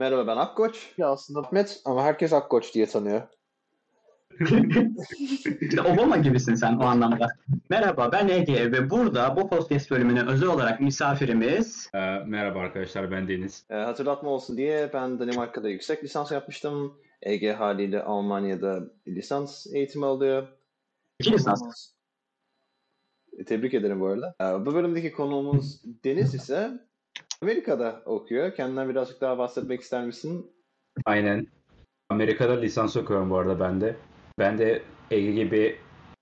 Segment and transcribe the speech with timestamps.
[0.00, 0.92] Merhaba ben Akkoç.
[0.98, 3.22] Ya aslında Ahmet ama herkes Akkoç diye tanıyor.
[5.60, 7.28] İşte Obama gibisin sen o anlamda.
[7.70, 13.28] Merhaba ben Ege ve burada bu podcast bölümüne özel olarak misafirimiz Ee, merhaba arkadaşlar ben
[13.28, 13.64] Deniz.
[13.70, 16.98] Ee, hatırlatma olsun diye ben Danimarka'da yüksek lisans yapmıştım.
[17.22, 20.48] Ege haliyle Almanya'da lisans eğitimi alıyor.
[21.18, 21.92] iki lisans.
[23.38, 24.34] E, Tebrik ederim bu arada.
[24.40, 26.70] Ee, bu bölümdeki konuğumuz Deniz ise
[27.42, 28.54] Amerika'da okuyor.
[28.54, 30.50] Kendinden birazcık daha bahsetmek ister misin?
[31.04, 31.46] Aynen.
[32.10, 33.96] Amerika'da lisans okuyorum bu arada ben de.
[34.38, 35.76] Ben de Ege gibi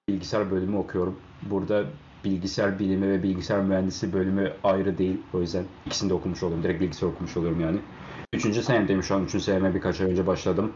[0.08, 1.18] bilgisayar bölümü okuyorum.
[1.42, 1.84] Burada
[2.24, 5.18] bilgisayar bilimi ve bilgisayar mühendisi bölümü ayrı değil.
[5.34, 6.64] O yüzden ikisini de okumuş oluyorum.
[6.64, 7.78] Direkt bilgisayar okumuş oluyorum yani.
[8.32, 9.24] Üçüncü senemdeyim şu an.
[9.24, 10.72] Üçüncü seneme birkaç ay önce başladım.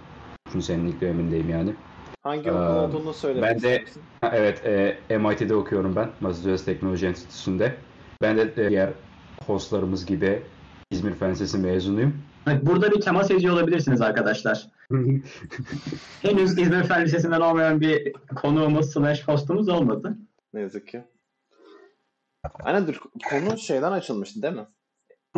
[0.49, 1.75] Üçüncü senenin ilk dönemindeyim yani.
[2.23, 3.85] Hangi Ee, okul olduğunu söylemek ben de-
[4.33, 4.67] Evet,
[5.11, 6.11] e, MIT'de okuyorum ben.
[6.21, 7.75] Massachusetts Teknoloji Enstitüsü'nde.
[8.23, 8.93] Ben de diğer
[9.47, 10.43] hostlarımız gibi
[10.91, 12.23] İzmir Fen Lisesi mezunuyum.
[12.63, 14.67] Burada bir temas ediyor olabilirsiniz arkadaşlar.
[16.23, 20.17] Henüz İzmir Fen Lisesi'nden olmayan bir konuğumuz slash hostumuz olmadı.
[20.55, 21.05] Ne yazık ki.
[22.61, 23.01] Aynen dur.
[23.31, 24.67] Konu şeyden açılmıştı değil mi?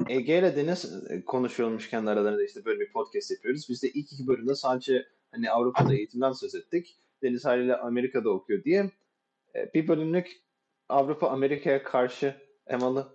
[0.09, 0.93] Ege ile Deniz
[1.27, 3.67] konuşuyormuş kendi aralarında işte böyle bir podcast yapıyoruz.
[3.69, 6.97] Biz de ilk iki bölümde sadece hani Avrupa'da eğitimden söz ettik.
[7.23, 8.91] Deniz haliyle Amerika'da okuyor diye.
[9.55, 10.31] E, Bir bölümlük
[10.89, 12.35] Avrupa Amerika'ya karşı
[12.67, 13.09] emalı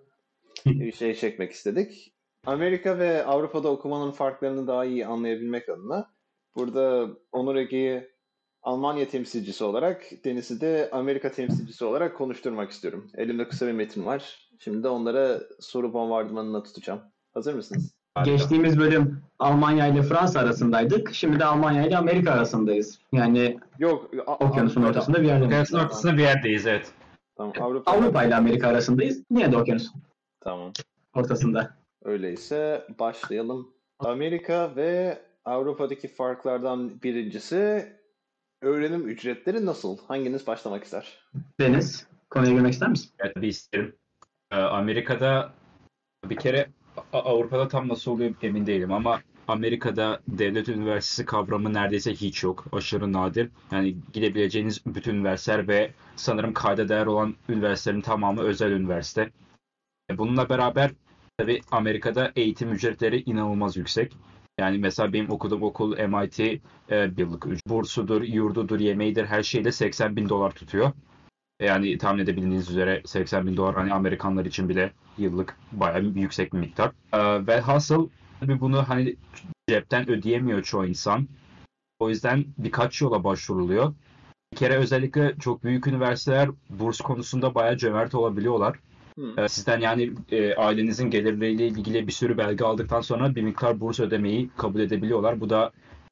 [0.65, 2.11] bir şey çekmek istedik.
[2.45, 6.09] Amerika ve Avrupa'da okumanın farklarını daha iyi anlayabilmek adına
[6.55, 8.15] burada Onur Ege'yi
[8.63, 13.11] Almanya temsilcisi olarak, Deniz'i de Amerika temsilcisi olarak konuşturmak istiyorum.
[13.17, 14.49] Elimde kısa bir metin var.
[14.59, 17.01] Şimdi de onlara soru bombardımanına tutacağım.
[17.33, 17.95] Hazır mısınız?
[18.25, 21.13] Geçtiğimiz bölüm Almanya ile Fransa arasındaydık.
[21.13, 22.99] Şimdi de Almanya ile Amerika arasındayız.
[23.11, 24.09] Yani Yok.
[24.27, 25.45] a- okyanusun Avrupa'da- ortasında bir yerde.
[25.45, 26.91] Okyanusun ortasında bir yerdeyiz evet.
[27.37, 27.91] Tamam, Avrupa.
[27.91, 29.23] Avrupa ile Amerika arasındayız.
[29.31, 30.01] Yine de okyanusun
[30.45, 30.73] Tamam.
[31.13, 31.77] ortasında.
[32.03, 33.73] Öyleyse başlayalım.
[33.99, 37.93] Amerika ve Avrupa'daki farklardan birincisi
[38.61, 39.97] öğrenim ücretleri nasıl?
[40.07, 41.17] Hanginiz başlamak ister?
[41.59, 43.11] Deniz, konuya girmek ister misin?
[43.19, 43.95] Evet bir isterim.
[44.51, 45.53] Ee, Amerika'da
[46.29, 46.67] bir kere
[47.13, 52.65] Avrupa'da tam nasıl oluyor emin değilim ama Amerika'da devlet üniversitesi kavramı neredeyse hiç yok.
[52.71, 53.49] Aşırı nadir.
[53.71, 59.29] Yani gidebileceğiniz bütün üniversiteler ve sanırım kayda değer olan üniversitelerin tamamı özel üniversite.
[60.11, 60.91] E, Bununla beraber
[61.37, 64.13] tabii Amerika'da eğitim ücretleri inanılmaz yüksek.
[64.59, 70.15] Yani mesela benim okuduğum okul MIT e, yıllık üc- bursudur, yurdudur, yemeğidir her şeyde 80
[70.15, 70.91] bin dolar tutuyor.
[71.61, 76.53] Yani tahmin edebildiğiniz üzere 80 bin dolar hani Amerikanlar için bile yıllık bayağı bir yüksek
[76.53, 76.91] bir miktar.
[77.13, 79.15] Ee, ve hasıl tabii bunu hani
[79.69, 81.27] cepten ödeyemiyor çoğu insan.
[81.99, 83.93] O yüzden birkaç yola başvuruluyor.
[84.53, 88.79] Bir kere özellikle çok büyük üniversiteler burs konusunda bayağı cömert olabiliyorlar.
[89.15, 89.39] Hmm.
[89.39, 93.99] Ee, Sizden yani e, ailenizin gelirleriyle ilgili bir sürü belge aldıktan sonra bir miktar burs
[93.99, 95.39] ödemeyi kabul edebiliyorlar.
[95.39, 95.71] Bu da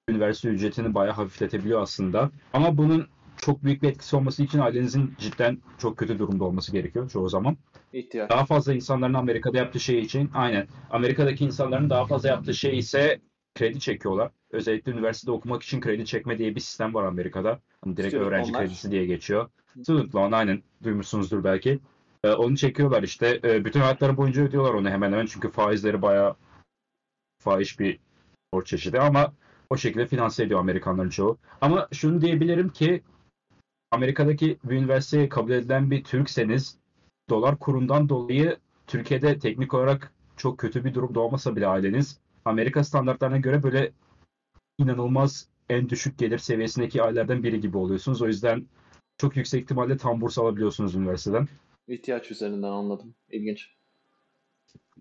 [0.10, 2.32] üniversite ücretini bayağı hafifletebiliyor aslında.
[2.54, 7.10] Ama bunun çok büyük bir etkisi olması için ailenizin cidden çok kötü durumda olması gerekiyor
[7.10, 7.58] çoğu zaman.
[7.94, 8.30] İhtiyaç.
[8.30, 10.68] Daha fazla insanların Amerika'da yaptığı şey için aynen.
[10.92, 13.20] Amerika'daki insanların daha fazla yaptığı şey ise
[13.56, 14.32] kredi çekiyorlar.
[14.52, 17.60] Özellikle üniversitede okumak için kredi çekme diye bir sistem var Amerika'da.
[17.84, 18.68] Hani direkt Student öğrenci loanlar.
[18.68, 19.50] kredisi diye geçiyor.
[19.84, 21.80] Student loan aynen duymuşsunuzdur belki.
[22.24, 23.40] Ee, onu çekiyorlar işte.
[23.44, 25.26] Ee, bütün hayatları boyunca ödüyorlar onu hemen hemen.
[25.26, 26.36] Çünkü faizleri bayağı
[27.40, 28.00] fahiş bir
[28.54, 29.34] borç çeşidi ama
[29.70, 31.38] o şekilde finanse ediyor Amerikanların çoğu.
[31.62, 33.04] Ama şunu diyebilirim ki
[33.92, 36.78] Amerika'daki bir üniversiteye kabul edilen bir Türkseniz
[37.30, 38.58] dolar kurundan dolayı
[38.88, 43.92] Türkiye'de teknik olarak çok kötü bir durumda olmasa bile aileniz Amerika standartlarına göre böyle
[44.78, 48.22] inanılmaz en düşük gelir seviyesindeki ailelerden biri gibi oluyorsunuz.
[48.22, 48.68] O yüzden
[49.18, 51.48] çok yüksek ihtimalle tam burs alabiliyorsunuz üniversiteden.
[51.88, 53.14] İhtiyaç üzerinden anladım.
[53.32, 53.70] İlginç.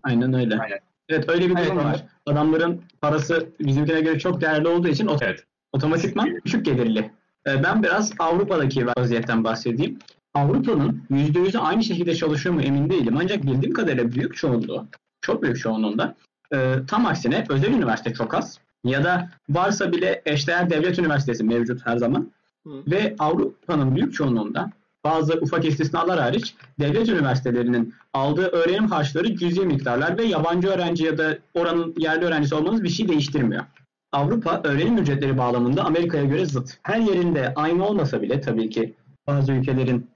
[0.03, 0.57] Aynen öyle.
[0.59, 0.79] Aynen.
[1.09, 2.03] Evet öyle bir durum Evet, var.
[2.25, 5.43] Adamların parası bizimkine göre çok değerli olduğu için ot- Evet.
[5.71, 7.11] otomatikman düşük gelirli.
[7.47, 9.99] Ee, Ben biraz Avrupa'daki vaziyetten bahsedeyim.
[10.33, 13.17] Avrupa'nın %100'ü aynı şekilde çalışıyor mu emin değilim.
[13.17, 14.87] Ancak bildiğim kadarıyla büyük çoğunluğu,
[15.21, 16.15] çok büyük çoğunluğunda
[16.53, 18.59] e, tam aksine özel üniversite çok az.
[18.83, 22.31] Ya da varsa bile eşdeğer devlet üniversitesi mevcut her zaman.
[22.63, 22.69] Hı.
[22.87, 24.71] Ve Avrupa'nın büyük çoğunluğunda
[25.03, 31.17] bazı ufak istisnalar hariç devlet üniversitelerinin aldığı öğrenim harçları cüzi miktarlar ve yabancı öğrenci ya
[31.17, 33.63] da oranın yerli öğrencisi olmanız bir şey değiştirmiyor.
[34.11, 36.77] Avrupa öğrenim ücretleri bağlamında Amerika'ya göre zıt.
[36.83, 38.93] Her yerinde aynı olmasa bile tabii ki
[39.27, 40.07] bazı ülkelerin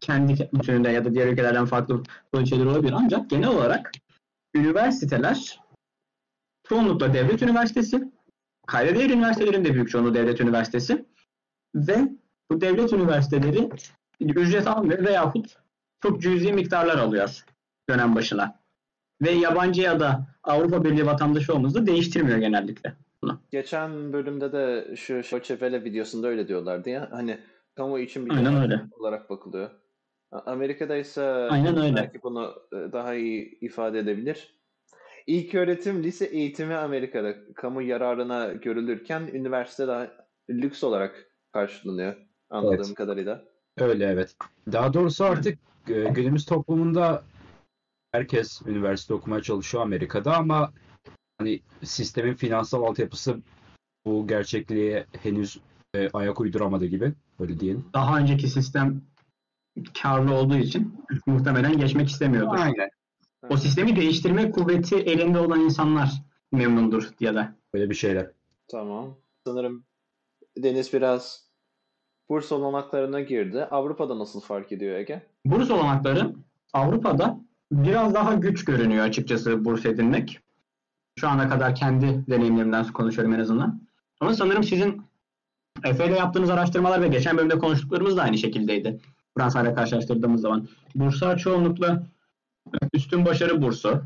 [0.00, 2.02] kendi bütününde ya da diğer ülkelerden farklı
[2.32, 2.94] ölçüleri olabilir.
[2.96, 3.92] Ancak genel olarak
[4.54, 5.60] üniversiteler
[6.68, 8.12] çoğunlukla devlet üniversitesi,
[8.66, 11.04] kayda değer üniversitelerin de büyük çoğunluğu devlet üniversitesi
[11.74, 12.08] ve
[12.50, 13.70] bu devlet üniversiteleri
[14.20, 15.56] ücret almıyor veyahut
[16.02, 17.44] çok cüzi miktarlar alıyor
[17.90, 18.62] dönem başına.
[19.22, 22.94] Ve yabancı ya da Avrupa Birliği vatandaşı olmamızı da değiştirmiyor genellikle.
[23.50, 27.08] Geçen bölümde de şu Welle videosunda öyle diyorlardı ya.
[27.12, 27.38] Hani
[27.74, 28.80] kamu için bir Aynen öyle.
[28.90, 29.70] olarak bakılıyor.
[30.32, 31.96] Amerika'da ise Aynen öyle.
[31.96, 34.54] belki bunu e, daha iyi ifade edebilir.
[35.26, 40.10] İlk öğretim lise eğitimi Amerika'da kamu yararına görülürken üniversite daha
[40.50, 42.14] lüks olarak karşılanıyor
[42.50, 42.94] anladığım Evet.
[42.94, 43.44] kadarıyla.
[43.78, 44.36] Öyle evet.
[44.72, 45.58] Daha doğrusu artık
[45.88, 47.24] e, günümüz toplumunda
[48.12, 50.72] herkes üniversite okumaya çalışıyor Amerika'da ama
[51.38, 53.40] hani sistemin finansal altyapısı
[54.04, 55.60] bu gerçekliğe henüz
[55.94, 57.12] e, ayak uyduramadı gibi.
[57.40, 57.84] Öyle diyelim.
[57.94, 59.02] Daha önceki sistem
[60.02, 62.56] karlı olduğu için muhtemelen geçmek istemiyordur.
[62.58, 62.90] Aynen.
[63.48, 66.12] O sistemi değiştirme kuvveti elinde olan insanlar
[66.52, 67.56] memnundur ya da.
[67.74, 68.30] Böyle bir şeyler.
[68.68, 69.16] Tamam.
[69.46, 69.84] Sanırım
[70.56, 71.51] Deniz biraz
[72.32, 73.64] burs olanaklarına girdi.
[73.64, 75.22] Avrupa'da nasıl fark ediyor Ege?
[75.44, 76.32] Burs olanakları
[76.72, 77.40] Avrupa'da
[77.72, 80.40] biraz daha güç görünüyor açıkçası burs edinmek.
[81.18, 83.80] Şu ana kadar kendi deneyimlerimden konuşuyorum en azından.
[84.20, 85.02] Ama sanırım sizin
[85.84, 89.00] Efe ile yaptığınız araştırmalar ve geçen bölümde konuştuklarımız da aynı şekildeydi.
[89.36, 90.68] Fransa ile karşılaştırdığımız zaman.
[90.94, 92.02] Burslar çoğunlukla
[92.92, 94.02] üstün başarı bursu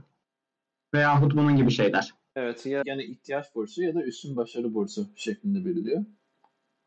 [0.94, 2.14] veyahut bunun gibi şeyler.
[2.36, 6.04] Evet ya yani ihtiyaç bursu ya da üstün başarı bursu şeklinde veriliyor.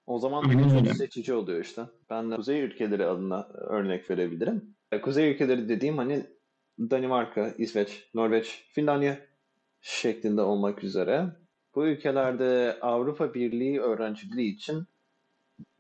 [0.10, 1.82] O zaman Aynen çok seçici oluyor işte.
[2.10, 4.76] Ben de kuzey ülkeleri adına örnek verebilirim.
[4.92, 6.26] E, Kuzey ülkeleri dediğim hani
[6.80, 9.20] Danimarka, İsveç, Norveç, Finlandiya
[9.82, 11.26] şeklinde olmak üzere.
[11.76, 14.84] Bu ülkelerde Avrupa Birliği öğrencileri için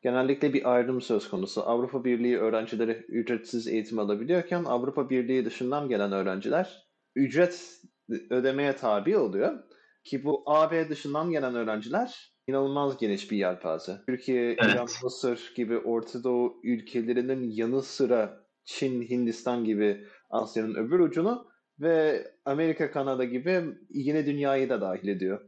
[0.01, 1.61] genellikle bir ayrım söz konusu.
[1.61, 7.81] Avrupa Birliği öğrencileri ücretsiz eğitim alabiliyorken Avrupa Birliği dışından gelen öğrenciler ücret
[8.29, 9.63] ödemeye tabi oluyor.
[10.03, 14.01] Ki bu AB dışından gelen öğrenciler inanılmaz geniş bir yelpaze.
[14.05, 14.59] Türkiye, Evet.
[14.59, 21.47] İran, Mısır gibi Orta Doğu ülkelerinin yanı sıra Çin, Hindistan gibi Asya'nın öbür ucunu
[21.79, 25.41] ve Amerika, Kanada gibi yine dünyayı da dahil ediyor.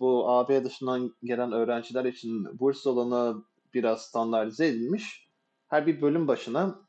[0.00, 3.42] Bu AB dışından gelen öğrenciler için burs olanı
[3.74, 5.28] biraz standartize edilmiş.
[5.68, 6.88] Her bir bölüm başına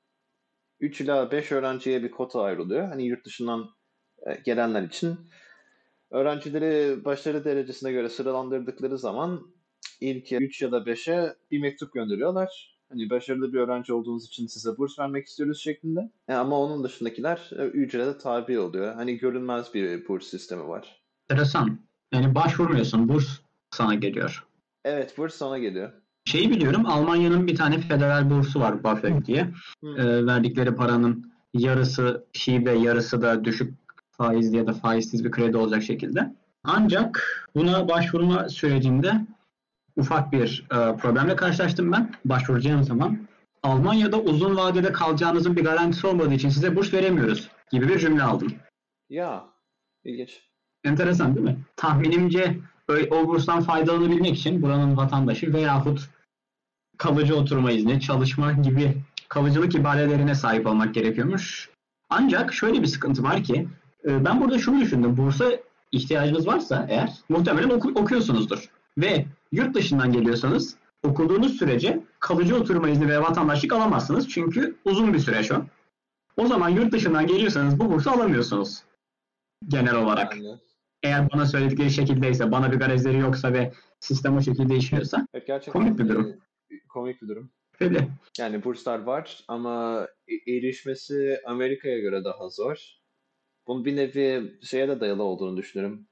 [0.80, 2.88] 3 ila 5 öğrenciye bir kota ayrılıyor.
[2.88, 3.70] Hani yurt dışından
[4.28, 5.20] e, gelenler için.
[6.12, 9.42] Öğrencileri başarı derecesine göre sıralandırdıkları zaman
[10.02, 12.76] ilk 3 ya da 5'e bir mektup gönderiyorlar.
[12.90, 16.12] Hani başarılı bir öğrenci olduğunuz için size burs vermek istiyoruz şeklinde.
[16.28, 18.96] E, ama onun dışındakiler e, ücrete tabi oluyor.
[18.96, 21.02] Hani görünmez bir burs sistemi var.
[21.30, 21.80] Enteresan.
[22.14, 23.10] Yani başvurmuyorsun.
[23.10, 23.40] Burs
[23.72, 24.48] sana geliyor.
[24.86, 25.92] Evet burs sana geliyor.
[26.26, 29.54] Şeyi biliyorum Almanya'nın bir tane federal bursu var BAföG diye.
[29.84, 29.88] Hı.
[29.88, 33.74] Ee, verdikleri paranın yarısı şibe yarısı da düşük
[34.18, 36.34] faizli ya da faizsiz bir kredi olacak şekilde.
[36.64, 39.12] Ancak buna başvurma sürecinde
[39.98, 43.28] ufak bir e, problemle karşılaştım ben başvuracağım zaman.
[43.64, 48.54] Almanya'da uzun vadede kalacağınızın bir garantisi olmadığı için size burs veremiyoruz gibi bir cümle aldım.
[49.10, 49.44] Ya
[50.04, 50.42] ilginç.
[50.84, 51.58] Enteresan değil mi?
[51.76, 52.60] Tahminimce
[53.12, 56.10] o burstan faydalanabilmek için buranın vatandaşı veyahut
[56.98, 58.98] kalıcı oturma izni, çalışma gibi
[59.30, 61.70] kalıcılık ibarelerine sahip olmak gerekiyormuş.
[62.10, 63.68] Ancak şöyle bir sıkıntı var ki
[64.06, 65.18] ben burada şunu düşündüm.
[65.18, 65.52] Bursa
[65.92, 68.70] ihtiyacınız varsa eğer muhtemelen oku- okuyorsunuzdur.
[68.98, 74.30] Ve yurt dışından geliyorsanız okuduğunuz sürece kalıcı oturma izni ve vatandaşlık alamazsınız.
[74.30, 75.66] Çünkü uzun bir süreç o.
[76.38, 78.84] O zaman yurt dışından geliyorsanız bu bursu alamıyorsunuz.
[79.68, 80.36] Genel olarak.
[80.38, 80.58] Yani,
[81.04, 85.74] Eğer bana söyledikleri şekildeyse, bana bir garezleri yoksa ve sistem o şekilde işliyorsa evet, gerçekten
[85.82, 86.34] Komik bir durum.
[86.72, 87.50] e, Komik bir durum.
[87.80, 88.08] öyle.
[88.40, 90.08] Yani burslar var ama
[90.48, 92.78] erişmesi Amerika'ya göre daha zor.
[93.68, 96.08] Bunun bir nevi şeye de dayalı olduğunu düşünüyorum.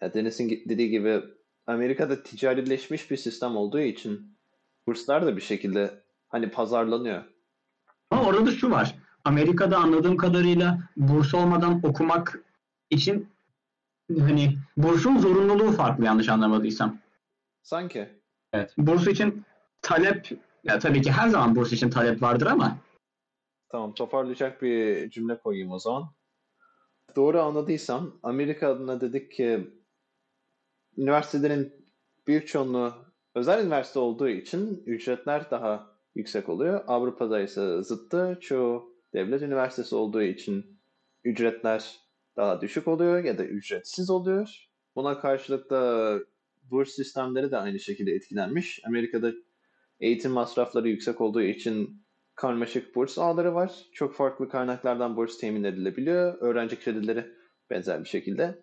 [0.00, 1.22] Ya Deniz'in dediği gibi
[1.66, 4.38] Amerika'da ticarileşmiş bir sistem olduğu için
[4.86, 7.24] burslar da bir şekilde hani pazarlanıyor.
[8.10, 8.94] Ama orada da şu var.
[9.24, 12.44] Amerika'da anladığım kadarıyla burs olmadan okumak
[12.90, 13.28] için
[14.18, 16.98] hani bursun zorunluluğu farklı yanlış anlamadıysam.
[17.62, 18.08] Sanki.
[18.78, 19.44] Burs için
[19.82, 22.76] talep ya tabii ki her zaman burs için talep vardır ama
[23.68, 26.10] Tamam toparlayacak bir cümle koyayım o zaman.
[27.16, 29.70] Doğru anladıysam Amerika adına dedik ki
[30.96, 31.72] üniversitelerin
[32.26, 32.94] büyük çoğunluğu
[33.34, 36.84] özel üniversite olduğu için ücretler daha yüksek oluyor.
[36.86, 38.38] Avrupa'da ise zıttı.
[38.40, 40.80] Çoğu devlet üniversitesi olduğu için
[41.24, 42.00] ücretler
[42.36, 44.68] daha düşük oluyor ya da ücretsiz oluyor.
[44.96, 46.18] Buna karşılık da
[46.70, 48.80] burs sistemleri de aynı şekilde etkilenmiş.
[48.86, 49.32] Amerika'da
[50.00, 52.03] eğitim masrafları yüksek olduğu için
[52.34, 53.72] karmaşık burs ağları var.
[53.92, 56.38] Çok farklı kaynaklardan burs temin edilebiliyor.
[56.40, 57.26] Öğrenci kredileri
[57.70, 58.62] benzer bir şekilde.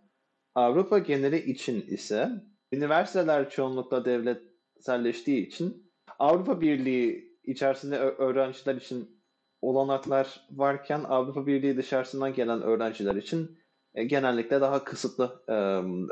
[0.56, 2.30] Avrupa geneli için ise
[2.72, 9.22] üniversiteler çoğunlukla devletselleştiği için Avrupa Birliği içerisinde öğrenciler için
[9.62, 13.60] olanaklar varken Avrupa Birliği dışarısından gelen öğrenciler için
[13.96, 15.54] e, genellikle daha kısıtlı e,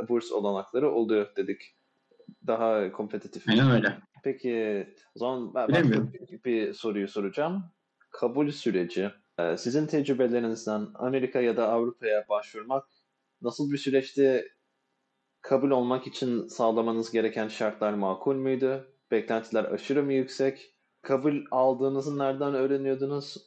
[0.09, 1.61] burs olanakları oluyor dedik.
[2.47, 3.49] Daha kompetitif.
[3.49, 3.97] Aynen öyle.
[4.23, 7.63] Peki o zaman ben başka bir, bir soruyu soracağım.
[8.11, 9.11] Kabul süreci.
[9.39, 12.85] e, Sizin tecrübelerinizden Amerika ya da Avrupa'ya başvurmak
[13.41, 14.47] nasıl bir süreçti?
[15.41, 18.87] Kabul olmak için sağlamanız gereken şartlar makul müydü?
[19.11, 20.75] Beklentiler aşırı mı yüksek?
[21.01, 23.37] Kabul aldığınızı nereden öğreniyordunuz?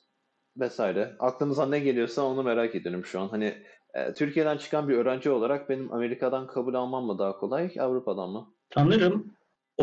[0.57, 1.17] Vesaire.
[1.19, 3.29] Aklınıza ne geliyorsa onu merak ediyorum şu an.
[3.29, 3.55] Hani
[3.95, 8.55] e, Türkiye'den çıkan bir öğrenci olarak benim Amerika'dan kabul almam mı daha kolay, Avrupa'dan mı?
[8.75, 9.35] Sanırım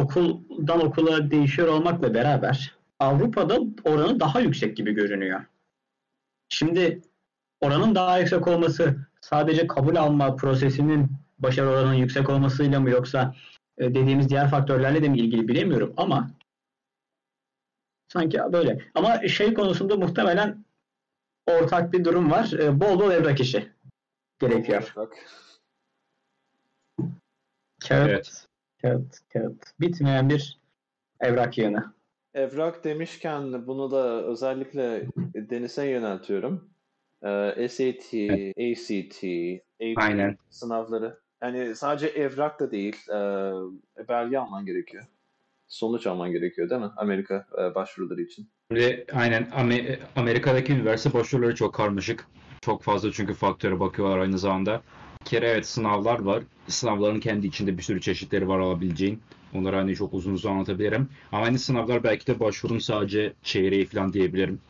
[0.01, 5.45] okuldan okula değişiyor olmakla beraber Avrupa'da oranı daha yüksek gibi görünüyor.
[6.49, 7.01] Şimdi
[7.61, 13.35] oranın daha yüksek olması sadece kabul alma prosesinin başarı oranının yüksek olmasıyla mı yoksa
[13.77, 16.31] e, dediğimiz diğer faktörlerle de mi ilgili bilemiyorum ama
[18.07, 18.81] sanki böyle.
[18.95, 20.65] Ama şey konusunda muhtemelen
[21.45, 22.51] ortak bir durum var.
[22.53, 23.71] E, Bol bol evrak işi
[24.39, 24.93] gerekiyor.
[27.87, 28.48] Kağıt, Evet.
[28.81, 29.79] Kağıt, kağıt.
[29.79, 30.59] Bitmeyen bir
[31.19, 31.93] evrak yığını.
[32.33, 36.69] Evrak demişken bunu da özellikle Deniz'e yöneltiyorum.
[37.23, 38.13] Ee, SAT,
[38.57, 39.23] ACT,
[39.81, 40.37] AP Aynen.
[40.49, 41.19] sınavları.
[41.41, 43.17] Yani sadece evrak da değil, e,
[44.07, 45.05] belge alman gerekiyor.
[45.67, 46.91] Sonuç alman gerekiyor değil mi?
[46.97, 48.49] Amerika e, başvuruları için.
[48.71, 52.27] Ve aynen Amer- Amerika'daki üniversite başvuruları çok karmaşık.
[52.61, 54.81] Çok fazla çünkü faktöre bakıyorlar aynı zamanda.
[55.25, 56.43] Kere evet sınavlar var.
[56.67, 59.21] Sınavların kendi içinde bir sürü çeşitleri var alabileceğin.
[59.53, 61.09] Onları hani çok uzun uzun anlatabilirim.
[61.31, 64.61] Ama hani sınavlar belki de başvurun sadece çeyreği falan diyebilirim.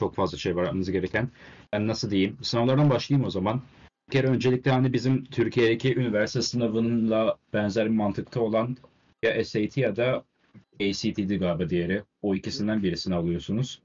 [0.00, 1.28] Çok fazla şey var yapmanız gereken.
[1.72, 2.36] Ben nasıl diyeyim?
[2.42, 3.62] Sınavlardan başlayayım o zaman.
[4.08, 8.76] Bir kere öncelikle hani bizim Türkiye'deki üniversite sınavıyla benzer bir mantıkta olan
[9.22, 10.24] ya SAT ya da
[10.80, 12.02] ACT'di galiba diğeri.
[12.22, 13.82] O ikisinden birisini alıyorsunuz.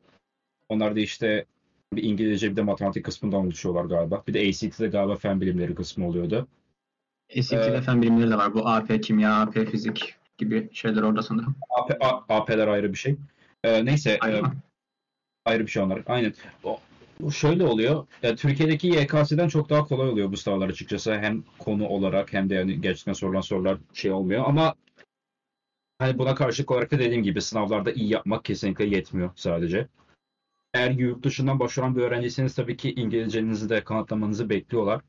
[0.69, 1.45] Onlar da işte
[1.93, 4.23] bir İngilizce bir de matematik kısmından oluşuyorlar galiba.
[4.27, 6.47] Bir de ACT'de galiba fen bilimleri kısmı oluyordu.
[7.41, 8.53] SAT'de Ee, fen bilimleri de var.
[8.53, 11.55] Bu AP kimya, AP fizik gibi şeyler orada sanırım.
[11.69, 13.15] AP, A- AP'ler ayrı bir şey.
[13.63, 14.41] Ee, neyse Ayrı e,
[15.45, 16.03] ayrı bir şey onlar.
[16.07, 16.33] Aynen.
[16.63, 16.79] O,
[17.23, 18.07] o şöyle oluyor.
[18.23, 21.15] Ya, Türkiye'deki YKS'den çok daha kolay oluyor bu sınavlar açıkçası.
[21.17, 24.75] Hem konu olarak hem de yani gerçekten sorulan sorular şey olmuyor ama
[25.99, 29.87] hani buna karşılık olarak da dediğim gibi sınavlarda iyi yapmak kesinlikle yetmiyor sadece.
[30.75, 35.01] Eğer yurt dışından başvuran bir öğrenciyseniz tabii ki İngilizcenizi de kanıtlamanızı bekliyorlar.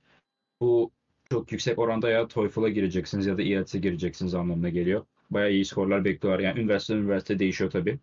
[0.60, 0.90] Bu
[1.30, 5.04] çok yüksek oranda ya TOEFL'a gireceksiniz ya da IELTS'e gireceksiniz anlamına geliyor.
[5.30, 6.40] Bayağı iyi skorlar bekliyorlar.
[6.40, 7.98] Yani üniversite üniversite değişiyor tabii.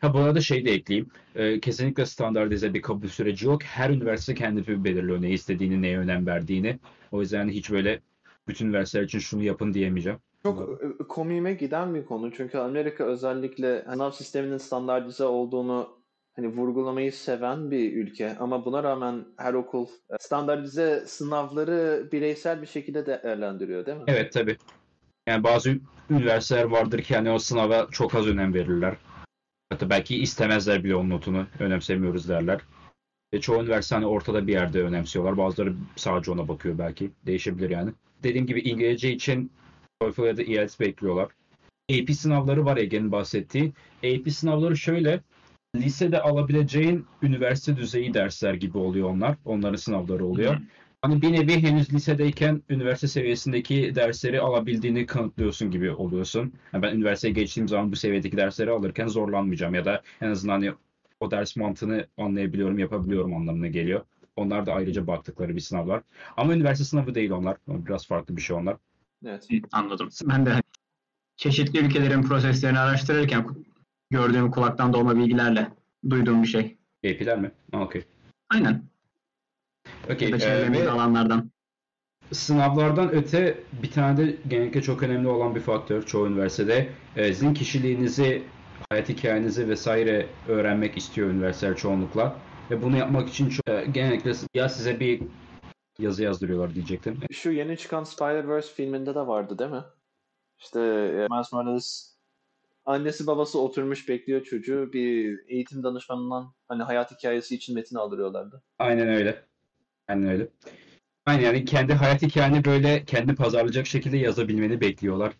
[0.00, 1.10] Ha bu arada şey de ekleyeyim.
[1.34, 3.62] Ee, kesinlikle standartize bir kabul süreci yok.
[3.62, 6.78] Her üniversite kendi belirliyor ne istediğini, neye önem verdiğini.
[7.12, 8.00] O yüzden hiç böyle
[8.48, 10.18] bütün üniversiteler için şunu yapın diyemeyeceğim.
[10.42, 12.32] Çok e, komiğime giden bir konu.
[12.32, 16.03] Çünkü Amerika özellikle sınav sisteminin standartize olduğunu
[16.36, 18.36] hani vurgulamayı seven bir ülke.
[18.38, 24.04] Ama buna rağmen her okul e, standartize sınavları bireysel bir şekilde değerlendiriyor değil mi?
[24.06, 24.56] Evet tabii.
[25.28, 25.76] Yani bazı
[26.10, 28.96] üniversiteler vardır ki hani o sınava çok az önem verirler.
[29.70, 31.46] Hatta belki istemezler bile onun notunu.
[31.58, 32.60] Önemsemiyoruz derler.
[33.34, 35.38] Ve çoğu üniversite hani ortada bir yerde önemsiyorlar.
[35.38, 37.10] Bazıları sadece ona bakıyor belki.
[37.26, 37.90] Değişebilir yani.
[38.22, 39.50] Dediğim gibi İngilizce için
[40.00, 41.28] TOEFL ya da IELTS bekliyorlar.
[41.92, 43.72] AP sınavları var Ege'nin bahsettiği.
[44.04, 45.20] AP sınavları şöyle.
[45.74, 49.36] Lisede alabileceğin üniversite düzeyi dersler gibi oluyor onlar.
[49.44, 50.56] Onların sınavları oluyor.
[51.02, 56.52] Hani bir nevi henüz lisedeyken üniversite seviyesindeki dersleri alabildiğini kanıtlıyorsun gibi oluyorsun.
[56.72, 60.72] Yani ben üniversiteye geçtiğim zaman bu seviyedeki dersleri alırken zorlanmayacağım ya da en azından hani
[61.20, 64.00] o ders mantığını anlayabiliyorum, yapabiliyorum anlamına geliyor.
[64.36, 66.02] Onlar da ayrıca baktıkları bir sınavlar.
[66.36, 67.56] Ama üniversite sınavı değil onlar.
[67.68, 68.76] Biraz farklı bir şey onlar.
[69.26, 69.48] Evet.
[69.72, 70.08] Anladım.
[70.24, 70.62] Ben de
[71.36, 73.46] çeşitli ülkelerin proseslerini araştırırken
[74.10, 75.68] gördüğüm kulaktan dolma bilgilerle
[76.10, 76.76] duyduğum bir şey.
[77.04, 77.52] AP'ler mi?
[77.72, 78.04] Okey.
[78.50, 78.82] Aynen.
[80.10, 80.28] Okey.
[80.28, 81.50] Ee, çevremizde ve alanlardan.
[82.32, 86.88] sınavlardan öte bir tane de genellikle çok önemli olan bir faktör çoğu üniversitede.
[87.16, 88.42] Ee, sizin kişiliğinizi,
[88.90, 92.36] hayat hikayenizi vesaire öğrenmek istiyor üniversiteler çoğunlukla.
[92.70, 95.22] Ve bunu yapmak için çok, e, genellikle ya size bir
[95.98, 97.20] yazı yazdırıyorlar diyecektim.
[97.32, 99.84] Şu yeni çıkan Spider-Verse filminde de vardı değil mi?
[100.58, 102.13] İşte e, Miles Morales
[102.86, 104.92] annesi babası oturmuş bekliyor çocuğu.
[104.92, 108.62] Bir eğitim danışmanından hani hayat hikayesi için metin aldırıyorlardı.
[108.78, 109.44] Aynen öyle.
[110.08, 110.48] Aynen öyle.
[111.26, 115.32] Aynen yani kendi hayat hikayeni böyle kendi pazarlayacak şekilde yazabilmeni bekliyorlar.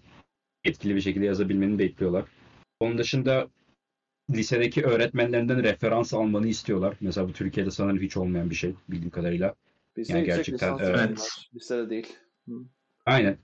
[0.64, 2.24] Etkili bir şekilde yazabilmeni bekliyorlar.
[2.80, 3.48] Onun dışında
[4.30, 6.96] lisedeki öğretmenlerinden referans almanı istiyorlar.
[7.00, 9.54] Mesela bu Türkiye'de sanırım hiç olmayan bir şey bildiğim kadarıyla.
[9.96, 11.20] Bizde Yani gerçekten, evet.
[11.20, 11.50] var.
[11.54, 12.16] Lisede değil.
[12.48, 12.52] Hı.
[13.06, 13.38] Aynen.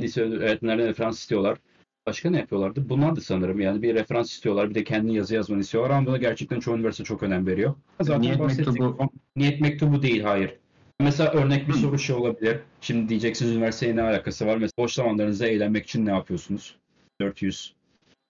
[0.00, 1.58] Lise öğretmenlerden referans istiyorlar.
[2.06, 2.88] Başka ne yapıyorlardı?
[2.88, 4.70] Bunlar da sanırım yani bir referans istiyorlar.
[4.70, 7.74] Bir de kendi yazı yazmanı istiyorlar ama buna gerçekten çoğu üniversite çok önem veriyor.
[8.00, 8.98] Zaten Niyet mektubu.
[9.36, 10.54] Niyet mektubu değil hayır.
[11.00, 12.58] Mesela örnek bir soru şey olabilir.
[12.80, 14.56] Şimdi diyeceksiniz üniversiteye ne alakası var?
[14.56, 16.76] Mesela boş zamanlarınızda eğlenmek için ne yapıyorsunuz?
[17.20, 17.74] 400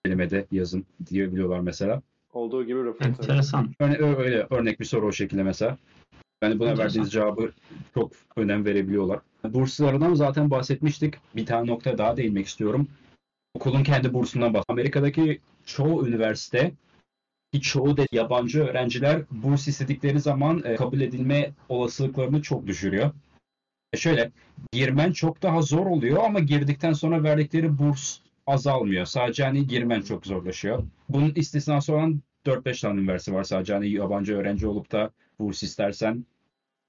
[0.05, 2.01] kelimede yazın diyebiliyorlar mesela.
[2.33, 3.07] Olduğu gibi röportaj.
[3.07, 3.73] Enteresan.
[3.79, 5.77] Örne öyle örnek bir soru o şekilde mesela.
[6.43, 6.85] Yani buna Enteresan.
[6.85, 7.51] verdiğiniz cevabı
[7.93, 9.19] çok önem verebiliyorlar.
[9.43, 11.13] Burslarından zaten bahsetmiştik.
[11.35, 12.87] Bir tane noktaya daha değinmek istiyorum.
[13.55, 14.65] Okulun kendi bursundan bahs.
[14.67, 16.71] Amerika'daki çoğu üniversite
[17.61, 23.11] çoğu da yabancı öğrenciler burs istedikleri zaman e, kabul edilme olasılıklarını çok düşürüyor.
[23.93, 24.31] E şöyle
[24.71, 29.05] girmen çok daha zor oluyor ama girdikten sonra verdikleri burs azalmıyor.
[29.05, 30.83] Sadece hani girmen çok zorlaşıyor.
[31.09, 36.25] Bunun istisnası olan 4-5 tane üniversite var sadece hani yabancı öğrenci olup da burs istersen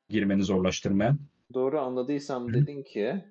[0.08, 1.18] girmeni zorlaştırmayan.
[1.54, 3.24] Doğru anladıysam dedin ki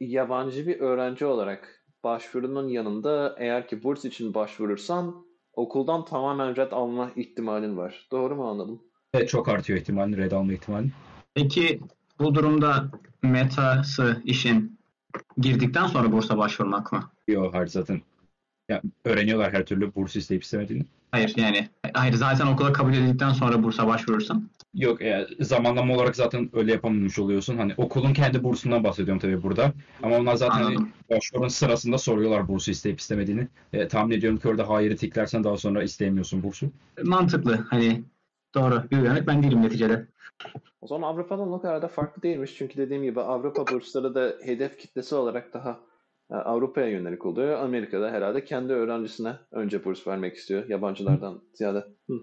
[0.00, 7.10] yabancı bir öğrenci olarak başvurunun yanında eğer ki burs için başvurursan okuldan tamamen red alma
[7.16, 8.08] ihtimalin var.
[8.12, 8.82] Doğru mu anladım?
[9.14, 10.90] Evet, çok artıyor ihtimalin, red alma ihtimali.
[11.34, 11.80] Peki
[12.18, 12.90] bu durumda
[13.22, 14.78] metası işin
[15.38, 17.10] girdikten sonra bursa başvurmak mı?
[17.28, 18.00] Yok hayır zaten.
[18.68, 20.84] Ya, öğreniyorlar her türlü burs isteyip istemediğini.
[21.16, 24.48] Hayır yani hayır zaten okula kabul edildikten sonra bursa başvurursan.
[24.74, 27.56] Yok e, zamanlama olarak zaten öyle yapamamış oluyorsun.
[27.56, 29.72] Hani okulun kendi bursundan bahsediyorum tabii burada.
[30.02, 30.92] Ama onlar zaten hani Anladım.
[31.10, 33.48] başvurun sırasında soruyorlar bursu isteyip istemediğini.
[33.72, 36.66] E, tahmin ediyorum ki orada hayırı tiklersen daha sonra isteyemiyorsun bursu.
[37.02, 38.02] Mantıklı hani
[38.54, 40.06] doğru bir uyanık ben değilim neticede.
[40.80, 42.54] O zaman Avrupa'dan o kadar da farklı değilmiş.
[42.58, 45.80] Çünkü dediğim gibi Avrupa bursları da hedef kitlesi olarak daha
[46.30, 47.58] Avrupa'ya yönelik oluyor.
[47.58, 51.84] Amerika'da herhalde kendi öğrencisine önce burs vermek istiyor yabancılardan ziyade.
[52.06, 52.14] Hı.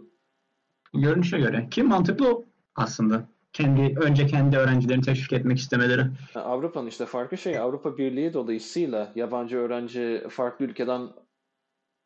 [0.93, 2.45] Görünüşe göre ki mantıklı o
[2.75, 3.25] aslında.
[3.53, 6.01] Kendi önce kendi öğrencilerini teşvik etmek istemeleri.
[6.35, 11.09] E, Avrupa'nın işte farkı şey Avrupa Birliği dolayısıyla yabancı öğrenci farklı ülkeden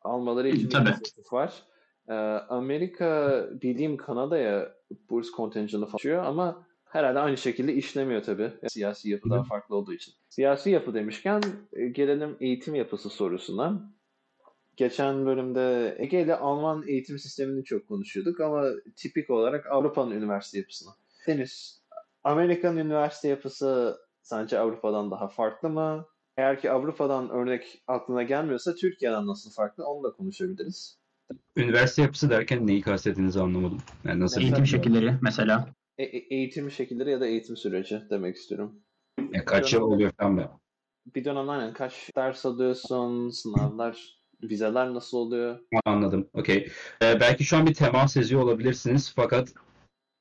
[0.02, 0.88] almaları için bir Tabii.
[0.88, 1.62] inisiyatif var.
[2.08, 2.14] E,
[2.48, 4.72] Amerika bildiğim Kanada'ya
[5.10, 8.52] burs kontenjanı falan ama herhalde aynı şekilde işlemiyor tabii.
[8.68, 10.14] Siyasi yapı daha farklı olduğu için.
[10.28, 11.42] Siyasi yapı demişken
[11.72, 13.92] e, gelelim eğitim yapısı sorusuna.
[14.76, 18.64] Geçen bölümde Ege ile Alman eğitim sistemini çok konuşuyorduk ama
[18.96, 20.92] tipik olarak Avrupa'nın üniversite yapısını.
[21.26, 21.82] Deniz,
[22.24, 26.06] Amerikan üniversite yapısı sence Avrupa'dan daha farklı mı?
[26.36, 30.98] Eğer ki Avrupa'dan örnek aklına gelmiyorsa Türkiye'den nasıl farklı onu da konuşabiliriz.
[31.56, 33.78] Üniversite yapısı derken neyi kastettiğinizi anlamadım.
[34.04, 35.68] Yani nasıl Eğitim şekilleri mesela.
[35.98, 38.80] E- e- eğitim şekilleri ya da eğitim süreci demek istiyorum.
[39.32, 40.48] Ya kaç yıl oluyor falan be.
[41.14, 45.58] Bir dönem aynen kaç ders alıyorsun, sınavlar, vizeler nasıl oluyor?
[45.84, 46.28] Anladım.
[46.32, 46.68] Okey.
[47.02, 49.52] Ee, belki şu an bir temas seziyor olabilirsiniz fakat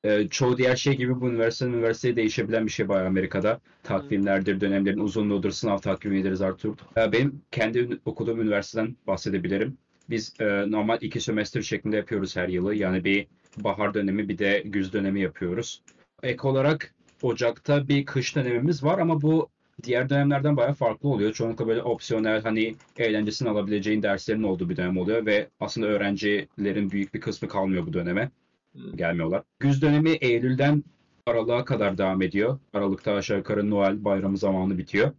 [0.03, 3.59] e, çoğu diğer şey gibi bu üniversiteden üniversiteye değişebilen bir şey var Amerika'da.
[3.83, 6.75] Takvimlerdir, dönemlerin uzunluğudur, sınav takvimidir, zartur.
[6.97, 9.77] Ee, benim kendi okuduğum üniversiteden bahsedebilirim.
[10.09, 12.75] Biz e, normal iki sömestr şeklinde yapıyoruz her yılı.
[12.75, 13.27] Yani bir
[13.63, 15.81] bahar dönemi bir de güz dönemi yapıyoruz.
[16.23, 19.49] Ek olarak Ocak'ta bir kış dönemimiz var ama bu
[19.83, 21.33] diğer dönemlerden bayağı farklı oluyor.
[21.33, 27.13] Çoğunlukla böyle opsiyonel hani eğlencesini alabileceğin derslerin olduğu bir dönem oluyor ve aslında öğrencilerin büyük
[27.13, 28.31] bir kısmı kalmıyor bu döneme.
[28.73, 28.97] Hmm.
[28.97, 29.43] Gelmiyorlar.
[29.59, 30.83] Güz dönemi Eylül'den
[31.25, 32.59] Aralık'a kadar devam ediyor.
[32.73, 35.11] Aralık'ta aşağı yukarı Noel bayramı zamanı bitiyor.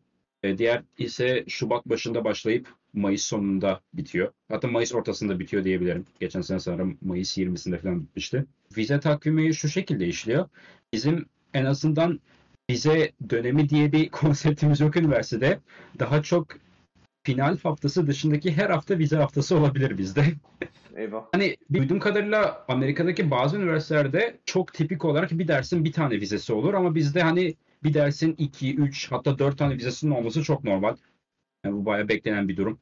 [0.43, 4.33] E, diğer ise Şubat başında başlayıp Mayıs sonunda bitiyor.
[4.49, 6.07] Hatta Mayıs ortasında bitiyor diyebilirim.
[6.21, 8.45] Geçen sene sanırım Mayıs 20'sinde falan bitmişti.
[8.77, 10.49] Vize takvimi şu şekilde işliyor.
[10.93, 12.21] Bizim en azından
[12.71, 15.59] vize dönemi diye bir konseptimiz yok üniversitede.
[15.99, 16.49] Daha çok
[17.23, 20.25] final haftası dışındaki her hafta vize haftası olabilir bizde.
[20.97, 21.25] Eyvah.
[21.33, 26.75] Hani duyduğum kadarıyla Amerika'daki bazı üniversitelerde çok tipik olarak bir dersin bir tane vizesi olur
[26.75, 30.97] ama bizde hani bir dersin 2, 3 hatta 4 tane vizesinin olması çok normal.
[31.65, 32.79] Yani bu bayağı beklenen bir durum.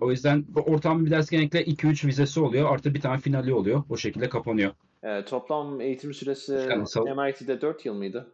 [0.00, 2.72] O yüzden bu ortam bir ders genellikle 2-3 vizesi oluyor.
[2.72, 3.82] Artı bir tane finali oluyor.
[3.88, 4.72] O şekilde kapanıyor.
[5.02, 6.52] E, toplam eğitim süresi?
[7.16, 8.32] MIT'de 4 yıl mıydı?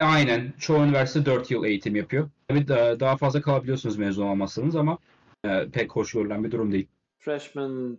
[0.00, 0.52] Aynen.
[0.58, 2.30] Çoğu üniversite 4 yıl eğitim yapıyor.
[2.48, 4.98] Tabii da- daha fazla kalabiliyorsunuz mezun olmazsanız ama
[5.44, 6.86] e, pek hoş görülen bir durum değil.
[7.18, 7.98] Freshman,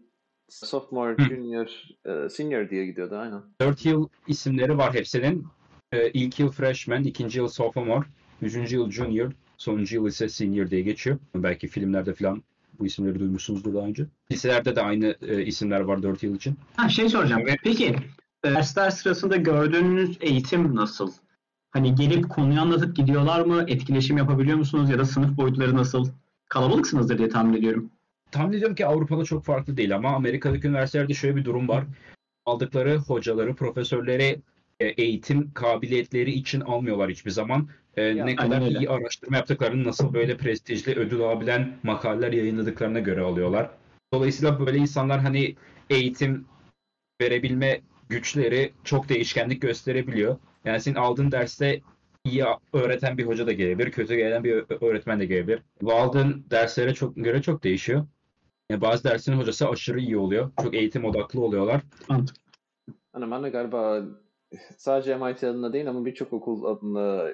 [0.49, 1.23] sophomore, Hı.
[1.23, 1.67] junior,
[2.05, 3.41] e, senior diye gidiyordu aynen.
[3.61, 5.47] 4 yıl isimleri var hepsinin.
[5.91, 8.05] Ee, ilk yıl freshman, ikinci yıl sophomore,
[8.41, 11.17] üçüncü yıl junior, sonuncu yıl ise senior diye geçiyor.
[11.35, 12.43] Belki filmlerde falan
[12.79, 14.05] bu isimleri duymuşsunuzdur daha önce.
[14.31, 16.57] Liselerde de aynı e, isimler var 4 yıl için.
[16.75, 17.41] Ha şey soracağım.
[17.47, 17.59] Evet.
[17.63, 17.85] Peki
[18.43, 21.11] e, dersler sırasında gördüğünüz eğitim nasıl?
[21.71, 23.65] Hani gelip konuyu anlatıp gidiyorlar mı?
[23.67, 24.89] Etkileşim yapabiliyor musunuz?
[24.89, 26.09] Ya da sınıf boyutları nasıl?
[26.49, 27.91] Kalabalıksınızdır diye tahmin ediyorum.
[28.31, 31.83] Tahmin ediyorum ki Avrupa'da çok farklı değil ama Amerika'daki üniversitelerde şöyle bir durum var.
[32.45, 34.41] Aldıkları hocaları, profesörleri
[34.79, 37.67] e, eğitim kabiliyetleri için almıyorlar hiçbir zaman.
[37.99, 38.79] E, Ya, ne kadar öyle.
[38.79, 43.69] iyi araştırma yaptıklarını, nasıl böyle prestijli ödül alabilen makaleler yayınladıklarına göre alıyorlar.
[44.13, 45.55] Dolayısıyla böyle insanlar hani
[45.89, 46.45] eğitim
[47.21, 50.37] verebilme güçleri çok değişkenlik gösterebiliyor.
[50.65, 51.81] Yani senin aldığın derste
[52.25, 55.61] iyi öğreten bir hoca da gelebilir, kötü gelen bir öğretmen de gelebilir.
[55.81, 58.05] Bu aldığın derslere çok göre çok değişiyor.
[58.69, 60.51] Yani bazı dersin hocası aşırı iyi oluyor.
[60.63, 61.81] Çok eğitim odaklı oluyorlar.
[62.09, 62.41] Mantıklı.
[63.13, 64.01] Hani ben de galiba
[64.77, 67.27] sadece MIT adına değil ama birçok okul adına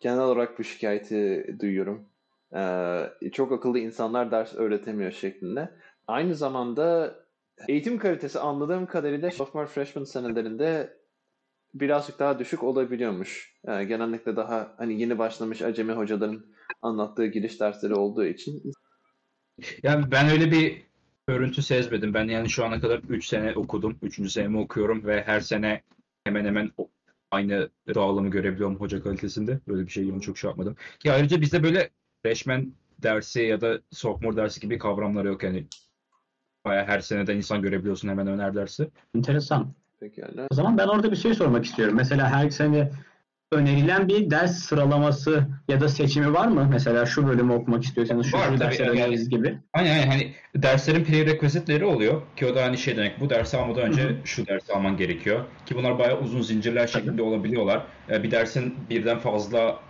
[0.00, 2.08] genel olarak bu şikayeti duyuyorum.
[2.54, 5.70] Ee, çok akıllı insanlar ders öğretemiyor şeklinde.
[6.06, 7.14] Aynı zamanda
[7.68, 10.98] eğitim kalitesi anladığım kadarıyla sophomore freshman senelerinde
[11.74, 13.54] birazcık daha düşük olabiliyormuş.
[13.68, 16.46] Ee, genellikle daha hani yeni başlamış acemi hocaların
[16.82, 18.72] anlattığı giriş dersleri olduğu için.
[19.82, 20.82] Yani ben öyle bir
[21.28, 22.14] örüntü sezmedim.
[22.14, 23.98] Ben yani şu ana kadar 3 sene okudum.
[24.02, 24.30] 3.
[24.30, 25.82] senemi okuyorum ve her sene
[26.24, 26.70] hemen hemen
[27.30, 29.60] aynı dağılımı görebiliyorum hoca kalitesinde.
[29.68, 30.76] Böyle bir şey yani çok şey yapmadım.
[30.98, 31.90] Ki ayrıca bizde böyle
[32.22, 35.66] freshman dersi ya da sophomore dersi gibi kavramlar yok yani.
[36.64, 38.90] Bayağı her seneden insan görebiliyorsun hemen her dersi.
[39.14, 39.74] Enteresan.
[40.00, 40.46] Peki yani.
[40.50, 41.94] O zaman ben orada bir şey sormak istiyorum.
[41.96, 42.90] Mesela her sene
[43.58, 46.68] önerilen bir ders sıralaması ya da seçimi var mı?
[46.70, 49.58] Mesela şu bölümü okumak istiyorsanız şu, Var şu dersleri yani- öneririz gibi.
[49.72, 53.82] Aynen aynen hani derslerin prerequisite'leri oluyor ki o da hani şey demek bu dersi almadan
[53.82, 54.16] önce Hı hı.
[54.24, 57.82] şu dersi alman gerekiyor ki bunlar bayağı uzun zincirler şeklinde olabiliyorlar.
[58.10, 59.80] Ee, Bir dersin birden fazla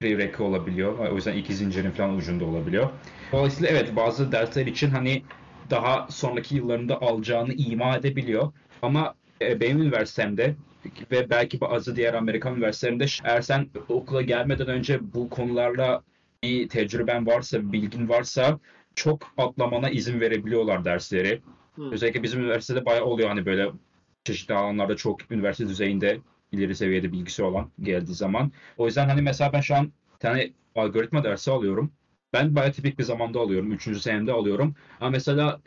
[0.00, 0.98] prereq olabiliyor.
[0.98, 2.90] O yüzden iki zincirin falan ucunda olabiliyor.
[3.32, 5.22] Dolayısıyla evet bazı dersler için hani
[5.70, 8.52] daha sonraki yıllarında alacağını ima edebiliyor.
[8.82, 10.54] Ama e, benim üniversitemde
[11.10, 16.02] ve belki bazı diğer Amerikan üniversitelerinde eğer sen okula gelmeden önce bu konularla
[16.42, 18.58] bir tecrüben varsa, bilgin varsa
[18.94, 21.42] çok atlamana izin verebiliyorlar dersleri.
[21.76, 21.90] Hı.
[21.92, 23.70] Özellikle bizim üniversitede bayağı oluyor hani böyle
[24.24, 26.18] çeşitli alanlarda çok üniversite düzeyinde
[26.52, 28.52] ileri seviyede bilgisi olan geldiği zaman.
[28.76, 31.92] O yüzden hani mesela ben şu an bir tane algoritma dersi alıyorum.
[32.32, 33.72] Ben bayağı tipik bir zamanda alıyorum.
[33.72, 34.74] Üçüncü senemde alıyorum.
[35.00, 35.60] Ama mesela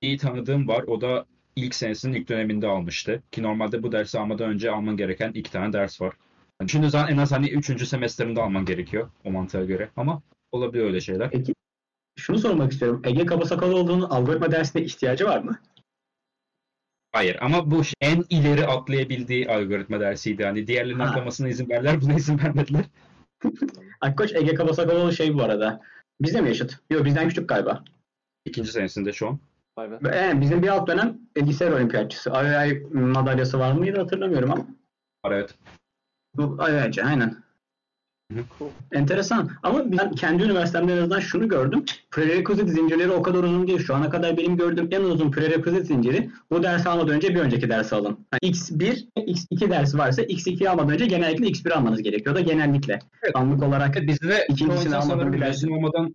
[0.00, 0.82] iyi tanıdığım var.
[0.82, 1.26] O da
[1.60, 3.22] ilk senesinin ilk döneminde almıştı.
[3.32, 6.14] Ki normalde bu dersi almadan önce alman gereken iki tane ders var.
[6.60, 9.90] Yani düşündüğün zaman en az hani üçüncü semestrinde alman gerekiyor o mantığa göre.
[9.96, 11.30] Ama olabiliyor öyle şeyler.
[11.30, 11.54] Peki
[12.18, 13.02] şunu sormak istiyorum.
[13.04, 15.58] Ege Kabasakalıoğlu'nun algoritma dersine ihtiyacı var mı?
[17.12, 20.44] Hayır ama bu en ileri atlayabildiği algoritma dersiydi.
[20.44, 21.10] Hani diğerlerinin Ha.
[21.10, 22.84] atlamasına izin verdiler, buna izin vermediler.
[24.00, 25.80] Akkoç Ege Kabasakalıoğlu şey bu arada.
[26.20, 26.78] Bizde mi yaşıt?
[26.90, 27.84] Yok bizden küçük galiba.
[28.44, 29.38] İkinci senesinde şu an.
[29.78, 29.98] Vay be.
[30.14, 32.32] Ee, bizim bir alt dönem bilgisayar olimpiyatçısı.
[32.32, 34.66] Ay madalyası var mıydı hatırlamıyorum ama.
[35.24, 35.54] Var evet.
[36.36, 37.36] Bu ayrıca aynen.
[38.58, 38.70] Cool.
[38.92, 39.50] Enteresan.
[39.62, 41.84] Ama ben kendi üniversitemde en azından şunu gördüm.
[42.10, 43.78] Prerequisite zincirleri o kadar uzun değil.
[43.78, 47.68] Şu ana kadar benim gördüğüm en uzun prerequisite zinciri bu dersi almadan önce bir önceki
[47.68, 48.26] dersi alın.
[48.32, 52.98] Yani X1, X2 dersi varsa X2'yi almadan önce genellikle X1 almanız gerekiyor da genellikle.
[53.22, 53.36] Evet.
[53.36, 56.14] Anlık olarak Bizde de İkincisini almadan bir mezun olmadan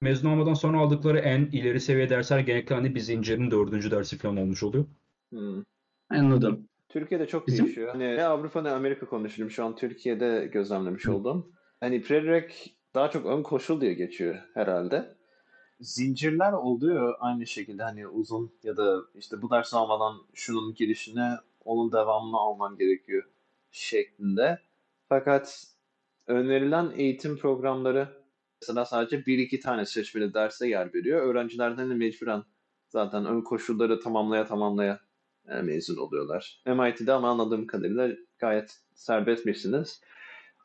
[0.00, 4.36] mezun olmadan sonra aldıkları en ileri seviye dersler genellikle hani bir zincirin dördüncü dersi falan
[4.36, 4.84] olmuş oluyor.
[5.30, 5.62] Hmm.
[6.10, 6.68] anladım.
[6.88, 7.88] Türkiye'de çok Bizim- değişiyor.
[7.92, 9.50] Hani ne Avrupa ne Amerika konuşuyorum.
[9.50, 11.52] Şu an Türkiye'de gözlemlemiş oldum.
[11.80, 12.50] Hani prereq
[12.94, 15.16] daha çok ön koşul diye geçiyor herhalde.
[15.80, 21.30] Zincirler oluyor aynı şekilde hani uzun ya da işte bu dersi almadan şunun girişine
[21.64, 23.22] onun devamını alman gerekiyor
[23.70, 24.58] şeklinde.
[25.08, 25.66] Fakat
[26.26, 28.08] önerilen eğitim programları
[28.62, 31.20] mesela sadece bir iki tane seçmeli derse yer veriyor.
[31.20, 32.42] Öğrencilerden de mecburen
[32.88, 35.00] zaten ön koşulları tamamlaya tamamlaya
[35.48, 36.62] e, mezun oluyorlar.
[36.66, 40.00] MIT'de ama anladığım kadarıyla gayet serbestmişsiniz.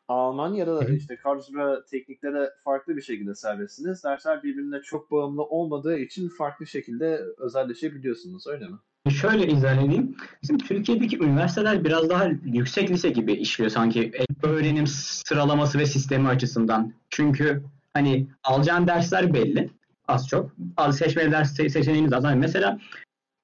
[0.08, 4.04] Almanya'da da işte Karlsruhe tekniklere farklı bir şekilde serbestsiniz.
[4.04, 8.76] Dersler birbirine çok bağımlı olmadığı için farklı şekilde özelleşebiliyorsunuz öyle mi?
[9.10, 10.16] Şöyle izah edeyim.
[10.42, 16.92] Bizim Türkiye'deki üniversiteler biraz daha yüksek lise gibi işliyor sanki öğrenim sıralaması ve sistemi açısından.
[17.10, 17.62] Çünkü
[17.94, 19.70] hani alacağın dersler belli
[20.08, 20.54] az çok.
[20.76, 22.24] Az seçmeli ders se- seçeneğiniz az.
[22.24, 22.78] Hani mesela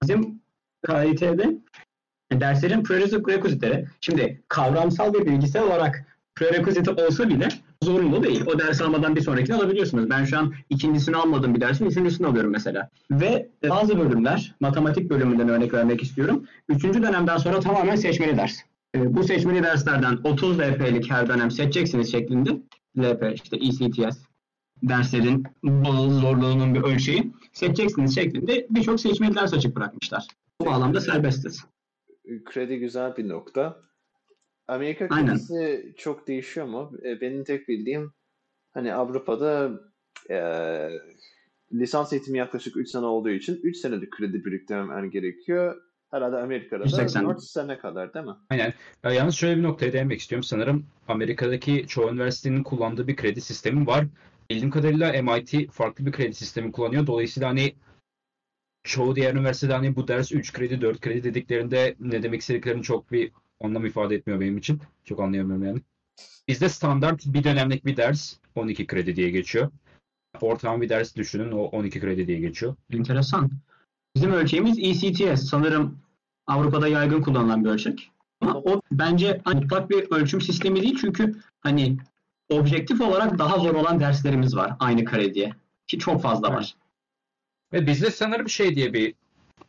[0.03, 0.41] bizim
[0.87, 1.55] KIT'de
[2.33, 7.49] derslerin prerequisiteleri şimdi kavramsal ve bilgisel olarak prerequisite olsa bile
[7.83, 8.45] zorunlu değil.
[8.47, 10.11] O ders almadan bir sonrakini alabiliyorsunuz.
[10.11, 12.91] Ben şu an ikincisini almadığım bir dersin üçüncüsünü alıyorum mesela.
[13.11, 16.45] Ve bazı bölümler, matematik bölümünden örnek vermek istiyorum.
[16.69, 18.59] Üçüncü dönemden sonra tamamen seçmeli ders.
[18.95, 22.51] E, bu seçmeli derslerden 30 LP'lik her dönem seçeceksiniz şeklinde.
[22.99, 24.28] LP işte ECTS
[24.83, 30.27] derslerin bağlı zorluğunun bir ölçeği seçeceksiniz şeklinde birçok seçmeli ders açık bırakmışlar.
[30.61, 31.65] Bu bağlamda serbestiz.
[32.45, 33.81] Kredi güzel bir nokta.
[34.69, 35.29] Amerika Aynen.
[35.29, 36.93] kredisi çok değişiyor mu?
[37.05, 38.13] E, Benim tek bildiğim
[38.75, 39.71] hani Avrupa'da
[40.31, 40.39] e,
[41.73, 45.77] lisans eğitimi yaklaşık 3 sene olduğu için 3 senelik kredi biriktirmen gerekiyor.
[46.11, 47.25] Herhalde Amerika'da da 180.
[47.29, 48.33] 4 sene kadar değil mi?
[48.51, 48.75] Aynen.
[49.05, 50.43] Ya yalnız şöyle bir noktaya değinmek istiyorum.
[50.43, 54.07] Sanırım Amerika'daki çoğu üniversitenin kullandığı bir kredi sistemi var.
[54.51, 57.07] Bildiğim kadarıyla MIT farklı bir kredi sistemi kullanıyor.
[57.07, 57.75] Dolayısıyla hani
[58.83, 63.13] çoğu diğer üniversitede hani bu ders 3 kredi 4 kredi dediklerinde ne demek istediklerini çok
[63.13, 64.81] bir anlam ifade etmiyor benim için.
[65.05, 65.81] Çok anlayamıyorum yani.
[66.49, 69.71] Bizde standart bir dönemlik bir ders 12 kredi diye geçiyor.
[70.41, 72.77] Ortalama bir ders düşünün o 12 kredi diye geçiyor.
[72.91, 73.51] Enteresan.
[74.17, 75.43] Bizim ölçeğimiz ECTS.
[75.43, 75.99] Sanırım
[76.47, 78.11] Avrupa'da yaygın kullanılan bir ölçek.
[78.41, 81.99] Ama o bence hani mutlak bir ölçüm sistemi değil çünkü hani
[82.49, 85.53] objektif olarak daha zor olan derslerimiz var aynı krediye.
[85.87, 86.75] Ki çok fazla var.
[87.73, 89.15] Ve bizde sanırım şey diye bir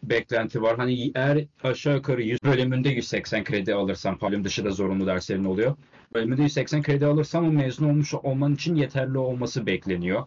[0.03, 0.77] beklenti var.
[0.77, 5.75] Hani eğer aşağı yukarı 100 bölümünde 180 kredi alırsam, bölüm dışı da zorunlu derslerin oluyor.
[6.13, 10.25] Bölümünde 180 kredi alırsam o mezun olmuş olman için yeterli olması bekleniyor.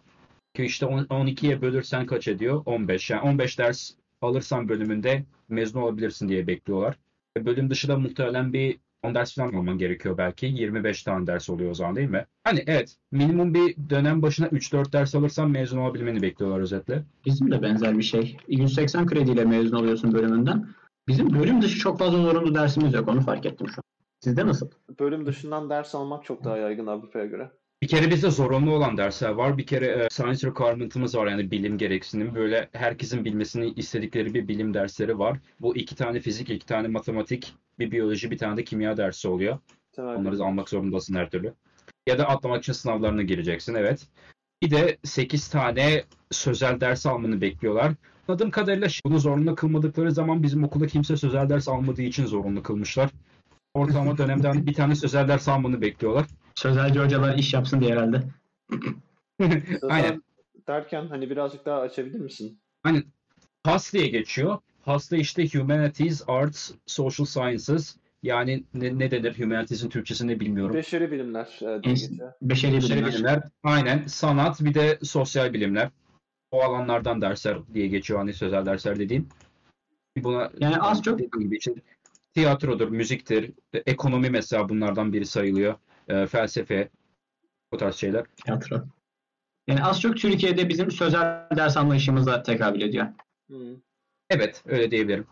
[0.53, 2.61] Ki işte 12'ye bölürsen kaç ediyor?
[2.65, 3.09] 15.
[3.09, 6.97] Yani 15 ders alırsan bölümünde mezun olabilirsin diye bekliyorlar.
[7.37, 10.45] Bölüm dışı da muhtemelen bir 10 ders falan alman gerekiyor belki.
[10.45, 12.25] 25 tane ders oluyor o zaman değil mi?
[12.43, 17.03] Hani evet minimum bir dönem başına 3-4 ders alırsan mezun olabilmeni bekliyorlar özetle.
[17.25, 18.37] Bizim de benzer bir şey.
[18.47, 20.67] 180 krediyle mezun oluyorsun bölümünden.
[21.07, 23.07] Bizim bölüm dışı çok fazla zorunlu dersimiz yok.
[23.07, 23.83] Onu fark ettim şu an.
[24.19, 24.69] Sizde nasıl?
[24.99, 27.51] Bölüm dışından ders almak çok daha yaygın Avrupa'ya göre.
[27.83, 29.57] Bir kere bizde zorunlu olan dersler var.
[29.57, 32.35] Bir kere e, science requirement'ımız var yani bilim gereksinim.
[32.35, 35.39] Böyle herkesin bilmesini istedikleri bir bilim dersleri var.
[35.61, 39.59] Bu iki tane fizik, iki tane matematik, bir biyoloji, bir tane de kimya dersi oluyor.
[39.91, 41.53] Temel Onları almak zorundasın her türlü.
[42.07, 44.07] Ya da atlamak için sınavlarına gireceksin evet.
[44.61, 47.93] Bir de 8 tane sözel ders almanı bekliyorlar.
[48.27, 53.09] Anladığım kadarıyla bunu zorunlu kılmadıkları zaman bizim okulda kimse sözel ders almadığı için zorunlu kılmışlar.
[53.73, 56.25] Ortalama dönemden bir tane sözel ders almanı bekliyorlar.
[56.55, 58.23] Sözelci hocalar iş yapsın diye herhalde.
[59.89, 60.23] Aynen.
[60.67, 62.59] derken hani birazcık daha açabilir misin?
[62.83, 63.03] Hani
[63.63, 64.57] HAS diye geçiyor.
[64.85, 69.39] HAS'ta işte Humanities, Arts, Social Sciences yani ne, ne denir?
[69.39, 70.75] Humanities'in Türkçesini bilmiyorum.
[70.75, 72.33] Beşeri bilimler e, diye En- geçiyor.
[72.41, 73.13] Beşeri Beşeri bilimler.
[73.13, 74.07] bilimler, aynen.
[74.07, 75.89] Sanat bir de sosyal bilimler.
[76.51, 79.27] O alanlardan dersler diye geçiyor hani sözel dersler dediğim.
[80.17, 81.59] Buna Yani az çok- gibi
[82.33, 85.75] tiyatrodur, müziktir, ekonomi mesela bunlardan biri sayılıyor.
[86.07, 86.89] E, felsefe,
[87.71, 88.25] o tarz şeyler.
[88.45, 88.83] Tiyatro.
[89.67, 93.07] Yani az çok Türkiye'de bizim sözel ders anlayışımıza tekabül ediyor.
[93.49, 93.75] Hı.
[94.29, 95.25] Evet, öyle diyebilirim.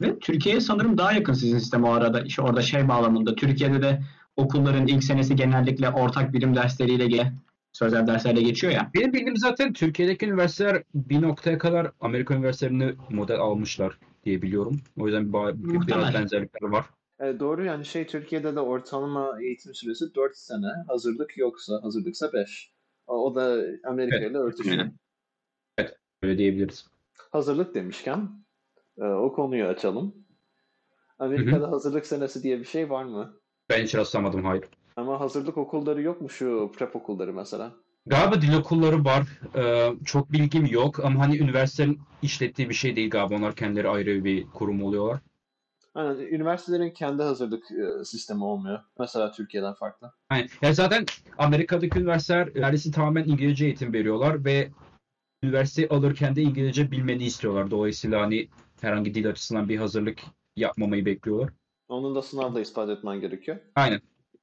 [0.00, 2.20] Ve Türkiye'ye sanırım daha yakın sizin sistem o arada.
[2.20, 3.34] İşte orada şey bağlamında.
[3.34, 4.02] Türkiye'de de
[4.36, 7.32] okulların ilk senesi genellikle ortak bilim dersleriyle ge-
[7.72, 8.90] sözel derslerle geçiyor ya.
[8.94, 14.80] Benim bildiğim zaten Türkiye'deki üniversiteler bir noktaya kadar Amerika üniversitelerini model almışlar diye biliyorum.
[14.98, 16.86] O yüzden bir, biraz benzerlikler var.
[17.22, 20.66] E, doğru yani şey Türkiye'de de ortalama eğitim süresi 4 sene.
[20.88, 22.72] Hazırlık yoksa, hazırlıksa 5.
[23.06, 24.76] O, o da Amerika ile örtüşüyor.
[24.76, 25.92] Aynen.
[26.22, 26.86] Öyle diyebiliriz.
[27.30, 28.30] Hazırlık demişken
[28.98, 30.14] e, o konuyu açalım.
[31.18, 33.34] Amerika'da hazırlık senesi diye bir şey var mı?
[33.70, 34.64] Ben hiç rastlamadım, hayır.
[34.96, 37.72] Ama hazırlık okulları yok mu şu prep okulları mesela?
[38.06, 39.40] Galiba dil okulları var.
[39.56, 43.34] Ee, çok bilgim yok ama hani üniversitenin işlettiği bir şey değil galiba.
[43.34, 45.20] Onlar kendileri ayrı bir kurum oluyorlar.
[45.94, 48.80] Aynen, üniversitelerin kendi hazırlık e, sistemi olmuyor.
[48.98, 50.12] Mesela Türkiye'den farklı.
[50.32, 51.06] Yani, ya zaten
[51.38, 54.70] Amerika'daki üniversiteler neredeyse tamamen İngilizce eğitim veriyorlar ve
[55.42, 57.70] üniversiteyi alırken de İngilizce bilmeni istiyorlar.
[57.70, 58.48] Dolayısıyla hani
[58.80, 60.18] herhangi dil açısından bir hazırlık
[60.56, 61.50] yapmamayı bekliyorlar.
[61.88, 63.58] Onun da sınavda ispat etmen gerekiyor.
[63.74, 64.00] Aynen.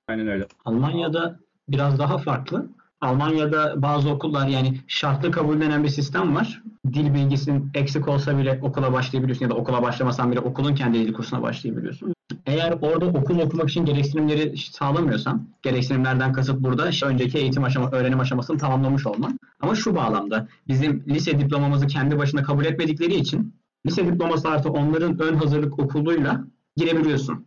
[0.07, 0.47] Aynen öyle.
[0.65, 2.69] Almanya'da biraz daha farklı.
[3.01, 6.63] Almanya'da bazı okullar yani şartlı kabullenen bir sistem var.
[6.93, 11.13] Dil bilgisin eksik olsa bile okula başlayabiliyorsun ya da okula başlamasan bile okulun kendi dil
[11.13, 12.13] kursuna başlayabiliyorsun.
[12.45, 18.57] Eğer orada okul okumak için gereksinimleri sağlamıyorsan, gereksinimlerden kasıt burada önceki eğitim aşama, öğrenim aşamasını
[18.57, 19.39] tamamlamış olman.
[19.62, 23.53] Ama şu bağlamda bizim lise diplomamızı kendi başına kabul etmedikleri için
[23.85, 26.43] lise diploması artı onların ön hazırlık okuluyla
[26.75, 27.45] girebiliyorsun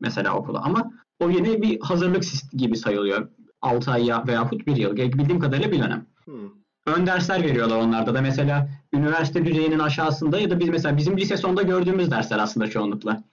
[0.00, 0.60] mesela okula.
[0.60, 3.28] Ama o yine bir hazırlık gibi sayılıyor.
[3.62, 4.96] 6 ay ya veyahut 1 yıl.
[4.96, 6.06] Bildiğim kadarıyla bir dönem.
[6.24, 6.50] Hmm.
[6.86, 8.22] Ön dersler veriyorlar onlarda da.
[8.22, 13.24] Mesela üniversite düzeyinin aşağısında ya da biz mesela bizim lise sonunda gördüğümüz dersler aslında çoğunlukla.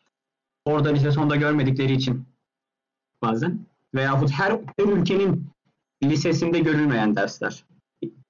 [0.66, 2.26] Orada lise sonunda görmedikleri için
[3.22, 3.60] bazen.
[3.96, 5.50] Veyahut her, her ülkenin
[6.04, 7.64] lisesinde görülmeyen dersler.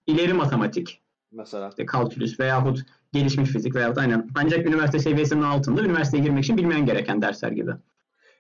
[0.07, 1.69] İleri matematik, Mesela.
[1.69, 2.79] işte kalkülüs veyahut
[3.13, 4.29] gelişmiş fizik veyahut aynen.
[4.35, 7.71] Ancak üniversite seviyesinin altında üniversiteye girmek için bilmen gereken dersler gibi.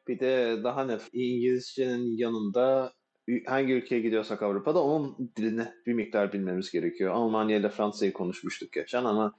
[0.07, 2.93] Bir de daha net İngilizcenin yanında
[3.45, 7.13] hangi ülkeye gidiyorsak Avrupa'da onun dilini bir miktar bilmemiz gerekiyor.
[7.13, 9.33] Almanya ile Fransa'yı konuşmuştuk geçen ama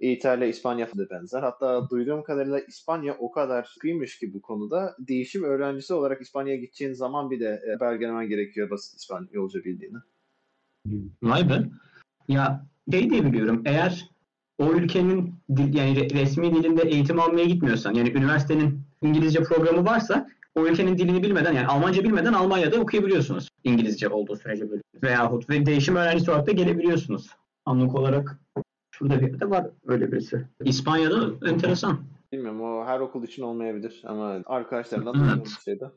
[0.00, 1.42] İtalya, İspanya da benzer.
[1.42, 6.92] Hatta duyduğum kadarıyla İspanya o kadar sıkıymış ki bu konuda değişim öğrencisi olarak İspanya'ya gideceğin
[6.92, 9.96] zaman bir de e, belgelemen gerekiyor basit İspanyolca bildiğini.
[11.22, 11.62] Vay be.
[12.28, 13.62] Ya şey diye biliyorum.
[13.64, 14.10] Eğer
[14.58, 20.28] o ülkenin dil, yani re- resmi dilinde eğitim almaya gitmiyorsan yani üniversitenin İngilizce programı varsa
[20.56, 23.48] o ülkenin dilini bilmeden yani Almanca bilmeden Almanya'da okuyabiliyorsunuz.
[23.64, 24.82] İngilizce olduğu sürece böyle.
[25.02, 27.30] Veyahut ve değişim öğrencisi olarak da gelebiliyorsunuz.
[27.64, 28.38] Anlık olarak
[28.90, 30.46] şurada bir yerde var öyle birisi.
[30.64, 31.98] İspanya'da enteresan.
[32.32, 35.44] Bilmiyorum o her okul için olmayabilir ama arkadaşlarımdan Evet.
[35.44, 35.90] bir şeydi.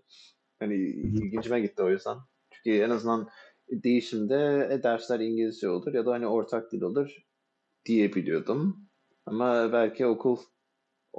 [0.59, 2.17] Hani ilgincime gitti o yüzden.
[2.51, 3.29] Çünkü en azından
[3.71, 7.17] değişimde e, dersler İngilizce olur ya da hani ortak dil olur
[7.85, 8.77] diyebiliyordum.
[9.25, 10.37] Ama belki okul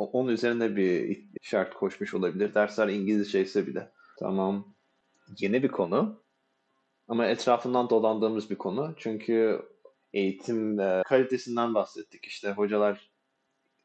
[0.06, 2.54] onun üzerine bir şart koşmuş olabilir.
[2.54, 3.92] Dersler İngilizce ise bile.
[4.18, 4.74] Tamam.
[5.38, 6.22] Yeni bir konu.
[7.08, 8.94] Ama etrafından dolandığımız bir konu.
[8.96, 9.62] Çünkü
[10.12, 12.24] eğitim e, kalitesinden bahsettik.
[12.24, 13.10] İşte hocalar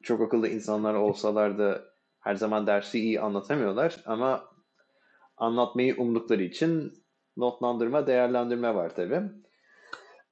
[0.03, 1.81] çok akıllı insanlar olsalar da
[2.19, 4.43] her zaman dersi iyi anlatamıyorlar ama
[5.37, 6.93] anlatmayı umdukları için
[7.37, 9.21] notlandırma, değerlendirme var tabi.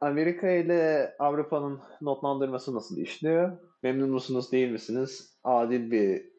[0.01, 3.57] Amerika ile Avrupa'nın notlandırması nasıl işliyor?
[3.83, 5.37] Memnun musunuz, değil misiniz?
[5.43, 6.33] Adil bir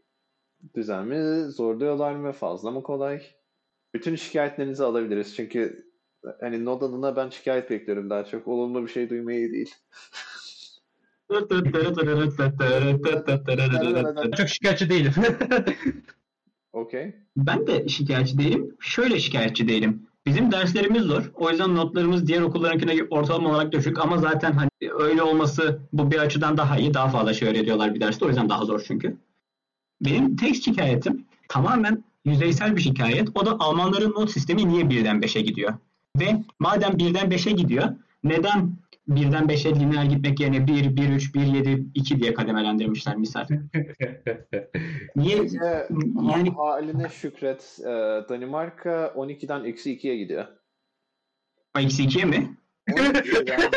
[0.74, 1.50] düzen mi?
[1.50, 2.32] Zorluyorlar mı?
[2.32, 3.22] Fazla mı kolay?
[3.94, 5.36] Bütün şikayetlerinizi alabiliriz.
[5.36, 5.90] Çünkü
[6.40, 8.48] hani not adına ben şikayet bekliyorum daha çok.
[8.48, 9.74] Olumlu bir şey duymayı değil.
[14.36, 15.12] Çok şikayetçi değilim.
[16.72, 17.14] Okey.
[17.36, 18.76] Ben de şikayetçi değilim.
[18.80, 20.06] Şöyle şikayetçi değilim.
[20.26, 21.30] Bizim derslerimiz zor.
[21.34, 23.98] O yüzden notlarımız diğer okullarınkine ortalama olarak düşük.
[23.98, 26.94] Ama zaten hani öyle olması bu bir açıdan daha iyi.
[26.94, 28.24] Daha fazla şey öğretiyorlar bir derste.
[28.24, 29.16] O yüzden daha zor çünkü.
[30.00, 33.28] Benim tek şikayetim tamamen yüzeysel bir şikayet.
[33.34, 35.74] O da Almanların not sistemi niye birden 5'e gidiyor?
[36.20, 37.88] Ve madem birden 5'e gidiyor
[38.24, 38.76] neden
[39.08, 43.46] birden 5'e lineer gitmek yerine 1, 1, 3, 1, 7, 2 diye kademelendirmişler misal?
[45.16, 45.36] Niye?
[46.28, 47.78] Yani ha- haline şükret.
[47.80, 47.84] Ee,
[48.28, 50.46] Danimarka 12'den eksi 2'ye gidiyor.
[51.78, 52.56] eksi 2'ye mi?
[52.92, 53.64] 12 yani.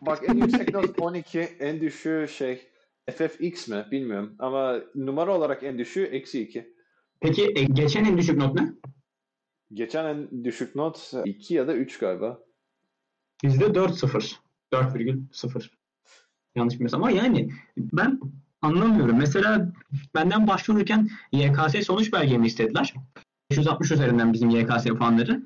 [0.00, 2.68] Bak en yüksek not 12, en düşüğü şey
[3.10, 6.74] FFX mi bilmiyorum ama numara olarak en düşüğü eksi 2.
[7.20, 8.72] Peki e, geçen en düşük not ne?
[9.72, 12.40] Geçen en düşük not 2 ya da 3 galiba.
[13.42, 14.34] Bizde 4-0.
[14.72, 15.70] 4,0.
[16.56, 18.20] Yanlış bilmiyorsam ama yani ben
[18.62, 19.16] anlamıyorum.
[19.16, 19.72] Mesela
[20.14, 22.94] benden başvururken YKS sonuç belgemi istediler.
[23.50, 25.42] 560 üzerinden bizim YKS puanları.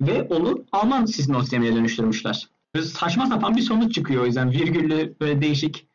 [0.00, 2.48] Ve onu Alman sistem sistemine dönüştürmüşler.
[2.82, 4.50] Saçma sapan bir sonuç çıkıyor o yüzden.
[4.50, 5.88] Virgüllü böyle değişik.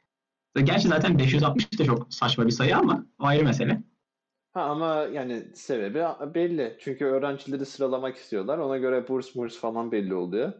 [0.63, 3.83] Gerçi zaten 560 da çok saçma bir sayı ama ayrı mesele.
[4.53, 6.03] Ha ama yani sebebi
[6.35, 6.77] belli.
[6.79, 8.57] Çünkü öğrencileri sıralamak istiyorlar.
[8.57, 10.53] Ona göre burs murs falan belli oluyor.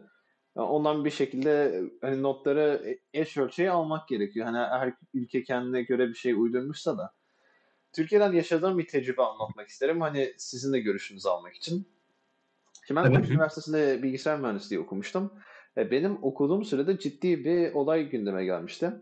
[0.54, 4.46] Ondan bir şekilde hani notları eş ölçeği almak gerekiyor.
[4.46, 7.14] Hani her ülke kendine göre bir şey uydurmuşsa da.
[7.92, 10.00] Türkiye'den yaşadığım bir tecrübe anlatmak isterim.
[10.00, 11.88] Hani sizin de görüşünüzü almak için.
[12.86, 13.30] Şimdi ben Evet.
[13.30, 15.32] Üniversitesi'nde bilgisayar mühendisliği okumuştum.
[15.76, 18.92] E, Benim okuduğum sırada ciddi bir olay gündeme gelmişti.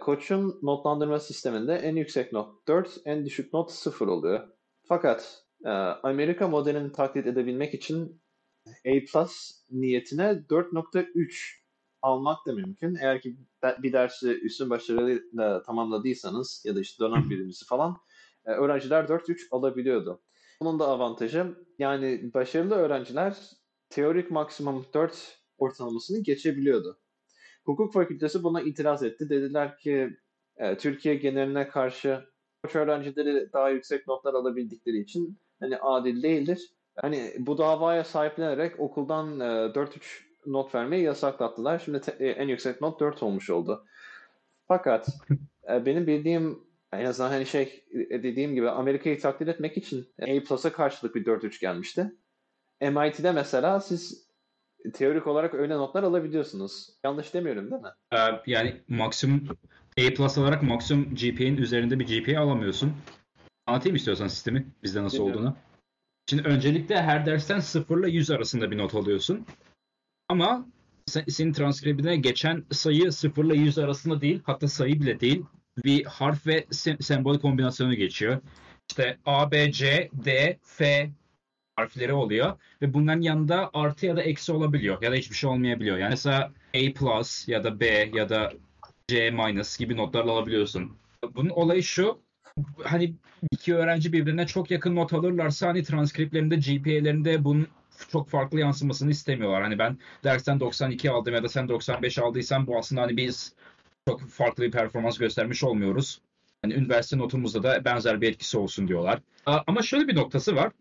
[0.00, 4.48] Koç'un notlandırma sisteminde en yüksek not 4, en düşük not 0 oluyor.
[4.88, 8.22] Fakat e, Amerika modelini taklit edebilmek için
[8.66, 9.26] A
[9.70, 11.66] niyetine 4.3
[12.02, 12.94] almak da mümkün.
[12.94, 13.36] Eğer ki
[13.82, 17.96] bir dersi üstün başarıyla tamamladıysanız ya da işte dönem birincisi falan
[18.44, 20.20] e, öğrenciler 4.3 alabiliyordu.
[20.60, 23.36] Bunun da avantajı yani başarılı öğrenciler
[23.90, 26.98] teorik maksimum 4 ortalamasını geçebiliyordu.
[27.64, 29.30] Hukuk fakültesi buna itiraz etti.
[29.30, 30.16] Dediler ki
[30.56, 32.24] e, Türkiye geneline karşı
[32.74, 36.75] öğrencileri daha yüksek notlar alabildikleri için hani adil değildir.
[37.00, 41.78] Hani bu davaya sahiplenerek okuldan e, 4-3 not vermeyi yasaklattılar.
[41.78, 43.86] Şimdi te- e, en yüksek not 4 olmuş oldu.
[44.68, 45.08] Fakat
[45.72, 46.58] e, benim bildiğim
[46.92, 51.60] en azından hani şey e, dediğim gibi Amerika'yı taklit etmek için A+'a karşılık bir 4-3
[51.60, 52.12] gelmişti.
[52.80, 54.26] MIT'de mesela siz
[54.92, 56.88] teorik olarak öyle notlar alabiliyorsunuz.
[57.04, 57.88] Yanlış demiyorum değil mi?
[58.12, 59.48] Ee, yani maksimum
[59.98, 62.92] A plus olarak maksimum GPA'nin üzerinde bir GPA alamıyorsun.
[63.66, 65.40] Anlatayım istiyorsan sistemi bizde nasıl Dinliyorum.
[65.40, 65.56] olduğunu.
[66.30, 69.46] Şimdi öncelikle her dersten 0 ile 100 arasında bir not alıyorsun.
[70.28, 70.66] Ama
[71.06, 75.44] sen, senin transkribine geçen sayı 0 ile 100 arasında değil, hatta sayı bile değil.
[75.84, 78.40] Bir harf ve sem- sembol kombinasyonu geçiyor.
[78.90, 81.10] İşte A, B, C, D, F
[81.76, 85.98] harfleri oluyor ve bunların yanında artı ya da eksi olabiliyor ya da hiçbir şey olmayabiliyor.
[85.98, 88.52] Yani mesela A plus ya da B ya da
[89.08, 90.96] C minus gibi notlar alabiliyorsun.
[91.34, 92.25] Bunun olayı şu
[92.84, 93.14] hani
[93.50, 97.68] iki öğrenci birbirine çok yakın not alırlarsa hani transkriplerinde GPA'lerinde bunun
[98.12, 99.62] çok farklı yansımasını istemiyorlar.
[99.62, 103.54] Hani ben dersten 92 aldım ya da sen 95 aldıysan bu aslında hani biz
[104.08, 106.20] çok farklı bir performans göstermiş olmuyoruz.
[106.62, 109.20] Hani üniversite notumuzda da benzer bir etkisi olsun diyorlar.
[109.46, 110.72] Ama şöyle bir noktası var.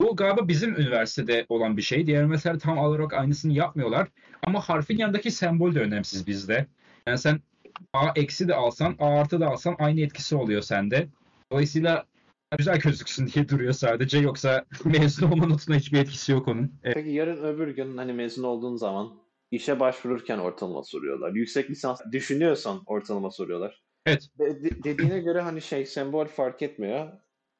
[0.00, 2.06] Bu galiba bizim üniversitede olan bir şey.
[2.06, 4.08] Diğer üniversiteler tam olarak aynısını yapmıyorlar.
[4.46, 6.66] Ama harfin yanındaki sembol de önemsiz bizde.
[7.06, 7.40] Yani sen
[7.92, 11.08] A eksi de alsan, A artı da alsan aynı etkisi oluyor sende.
[11.52, 12.04] Dolayısıyla
[12.58, 14.18] güzel gözüksün diye duruyor sadece.
[14.18, 16.72] Yoksa mezun olma notuna hiçbir etkisi yok onun.
[16.84, 19.12] E, Peki yarın öbür gün hani mezun olduğun zaman
[19.50, 21.32] işe başvururken ortalama soruyorlar.
[21.32, 23.82] Yüksek lisans düşünüyorsan ortalama soruyorlar.
[24.06, 24.28] Evet.
[24.38, 27.08] De- de- dediğine göre hani şey sembol fark etmiyor.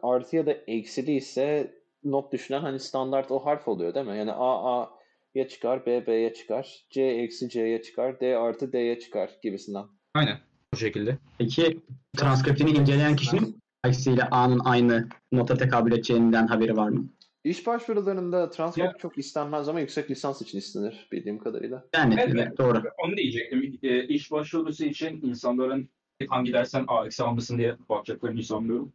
[0.02, 4.16] Artı ya da eksili ise not düşünen hani standart o harf oluyor değil mi?
[4.16, 9.30] Yani A A'ya çıkar, B B'ye çıkar, C eksi C'ye çıkar, D artı D'ye çıkar
[9.42, 9.84] gibisinden.
[10.16, 10.38] Aynen.
[10.72, 11.18] Bu şekilde.
[11.38, 11.80] Peki
[12.16, 17.08] transkriptini inceleyen kişinin aksiyle A'nın aynı nota tekabül edeceğinden haberi var mı?
[17.44, 21.84] İş başvurularında transkript Ya- çok istenmez ama yüksek lisans için istenir bildiğim kadarıyla.
[21.94, 22.28] Yani Evet.
[22.36, 22.82] evet, doğru.
[23.06, 23.78] Onu diyecektim.
[23.82, 25.88] E, iş başvurusu için insanların
[26.28, 28.92] hangi dersten A eksi almasın diye bakacaklarını sanmıyorum.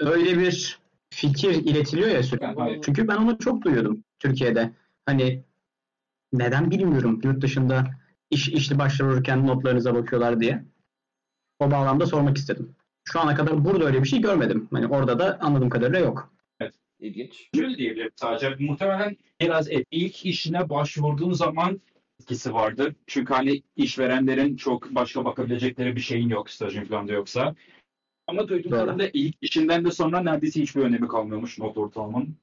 [0.00, 0.78] Öyle bir
[1.10, 2.44] fikir iletiliyor ya sürekli.
[2.44, 2.80] Yani hayır.
[2.84, 4.70] Çünkü ben onu çok duyuyordum Türkiye'de.
[5.06, 5.44] Hani
[6.32, 7.84] neden bilmiyorum yurt dışında
[8.34, 10.64] iş işli başvururken notlarınıza bakıyorlar diye.
[11.58, 12.74] O bağlamda sormak istedim.
[13.04, 14.68] Şu ana kadar burada öyle bir şey görmedim.
[14.72, 16.34] Hani orada da anladığım kadarıyla yok.
[17.00, 17.50] İlginç.
[17.54, 18.56] Şöyle diyebilirim sadece.
[18.58, 21.80] Muhtemelen biraz et, ilk işine başvurduğun zaman
[22.20, 22.94] etkisi vardır.
[23.06, 27.54] Çünkü hani işverenlerin çok başka bakabilecekleri bir şeyin yok stajın falan da yoksa.
[28.26, 32.36] Ama duyduğum kadarıyla ilk işinden de sonra neredeyse hiçbir önemi kalmıyormuş not ortalamanın.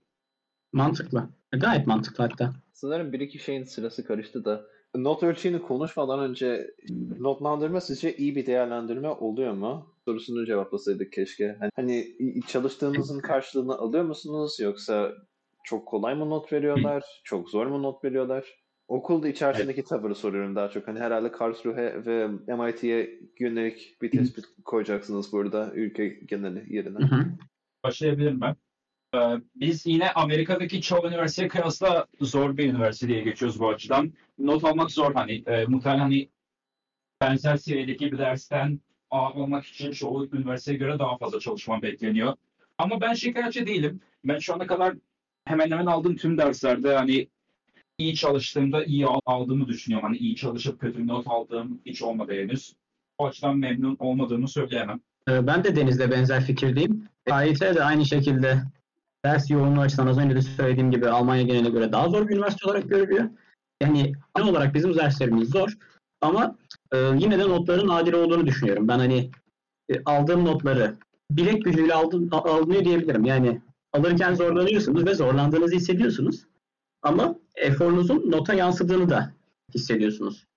[0.73, 1.29] Mantıklı.
[1.51, 2.53] Gayet mantıklı hatta.
[2.73, 4.65] Sanırım bir iki şeyin sırası karıştı da.
[4.95, 6.71] Not ölçeğini konuşmadan önce
[7.19, 9.95] notlandırma sizce iyi bir değerlendirme oluyor mu?
[10.05, 11.55] Sorusunu cevaplasaydık keşke.
[11.59, 12.07] Hani- Hani
[12.47, 15.11] çalıştığınızın karşılığını alıyor musunuz yoksa
[15.63, 17.03] çok kolay mı not veriyorlar?
[17.23, 18.61] Çok zor mu not veriyorlar?
[18.87, 20.87] Okulda içerisindeki tavırı soruyorum daha çok.
[20.87, 26.97] Hani herhalde Karlsruhe ve MIT'ye yönelik bir tespit koyacaksınız burada ülke geneli yerine.
[26.99, 27.25] Hı hı.
[27.83, 28.55] Başlayabilirim ben.
[29.15, 29.17] Ee,
[29.55, 34.13] Biz yine Amerika'daki çoğu üniversiteye kıyasla zor bir üniversite diye geçiyoruz bu açıdan.
[34.39, 35.43] Not almak zor hani.
[35.47, 36.29] E, muhtemelen hani
[37.21, 38.79] benzer seviyedeki bir dersten
[39.11, 42.33] A almak için çoğu üniversiteye göre daha fazla çalışman bekleniyor.
[42.77, 43.99] Ama ben şikayetçi değilim.
[44.25, 44.95] Ben şu ana kadar
[45.45, 47.27] hemen hemen aldığım tüm derslerde hani
[47.97, 50.07] iyi çalıştığımda iyi al- aldığımı düşünüyorum.
[50.07, 52.73] Hani iyi çalışıp kötü bir not aldığım hiç olmadı henüz.
[53.17, 54.99] O açıdan memnun olmadığımı söyleyemem.
[55.29, 57.07] Ee, Ben de Deniz'le benzer fikirdeyim.
[57.31, 58.61] AYT de aynı şekilde
[59.25, 62.69] ders yoğunluğu açısından az önce de söylediğim gibi Almanya geneline göre daha zor bir üniversite
[62.69, 63.29] olarak görülüyor.
[63.81, 65.77] Yani genel olarak bizim derslerimiz zor
[66.21, 66.55] ama
[66.91, 68.87] e, yine de notların adil olduğunu düşünüyorum.
[68.87, 69.31] Ben hani
[69.89, 70.95] e, aldığım notları
[71.31, 73.25] bilek gücüyle aldım, alınıyor diyebilirim.
[73.25, 73.61] Yani
[73.93, 76.45] alırken zorlanıyorsunuz ve zorlandığınızı hissediyorsunuz.
[77.01, 79.33] Ama eforunuzun nota yansıdığını da
[79.73, 80.47] hissediyorsunuz.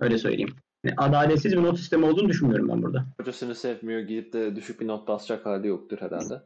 [0.00, 0.54] Öyle söyleyeyim.
[0.84, 3.06] Yani adaletsiz bir not sistemi olduğunu düşünmüyorum ben burada.
[3.20, 6.42] Hocasını sevmiyor gidip de düşük bir not basacak hali yoktur herhalde.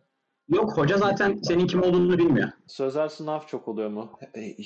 [0.54, 2.48] Yok hoca zaten senin kim olduğunu bilmiyor.
[2.66, 4.12] Sözel sınav çok oluyor mu?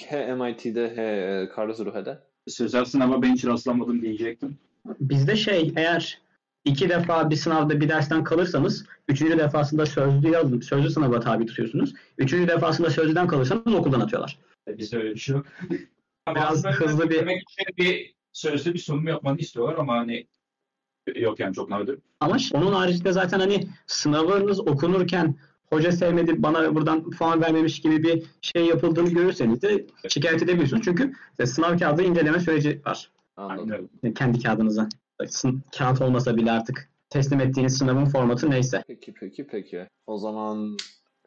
[0.08, 2.18] He MIT'de he e, Karlsruhe'de.
[2.48, 4.58] Sözel sınava ben hiç rastlamadım diyecektim.
[5.00, 6.20] Bizde şey eğer
[6.64, 11.94] iki defa bir sınavda bir dersten kalırsanız üçüncü defasında sözlü yazın, sözlü sınava tabi tutuyorsunuz.
[12.18, 14.38] Üçüncü defasında sözlüden kalırsanız okuldan atıyorlar.
[14.68, 15.46] Bizde öyle bir şey yok.
[16.34, 20.26] Biraz hızlı bir- demek için bir sözlü bir sunum yapmanı istiyorlar ama hani
[21.16, 21.98] yok yani çok nadir.
[22.20, 25.34] Ama onun haricinde zaten hani sınavınız okunurken
[25.70, 30.82] hoca sevmedi bana buradan puan vermemiş gibi bir şey yapıldığını görürseniz de şikayet edebiliyorsunuz.
[30.84, 33.10] Çünkü işte sınav kağıdı inceleme süreci var.
[33.36, 33.88] Anladım.
[34.02, 34.88] Yani kendi kağıdınıza.
[35.26, 38.82] Sın- Kağıt olmasa bile artık teslim ettiğiniz sınavın formatı neyse.
[38.86, 39.86] Peki peki peki.
[40.06, 40.76] O zaman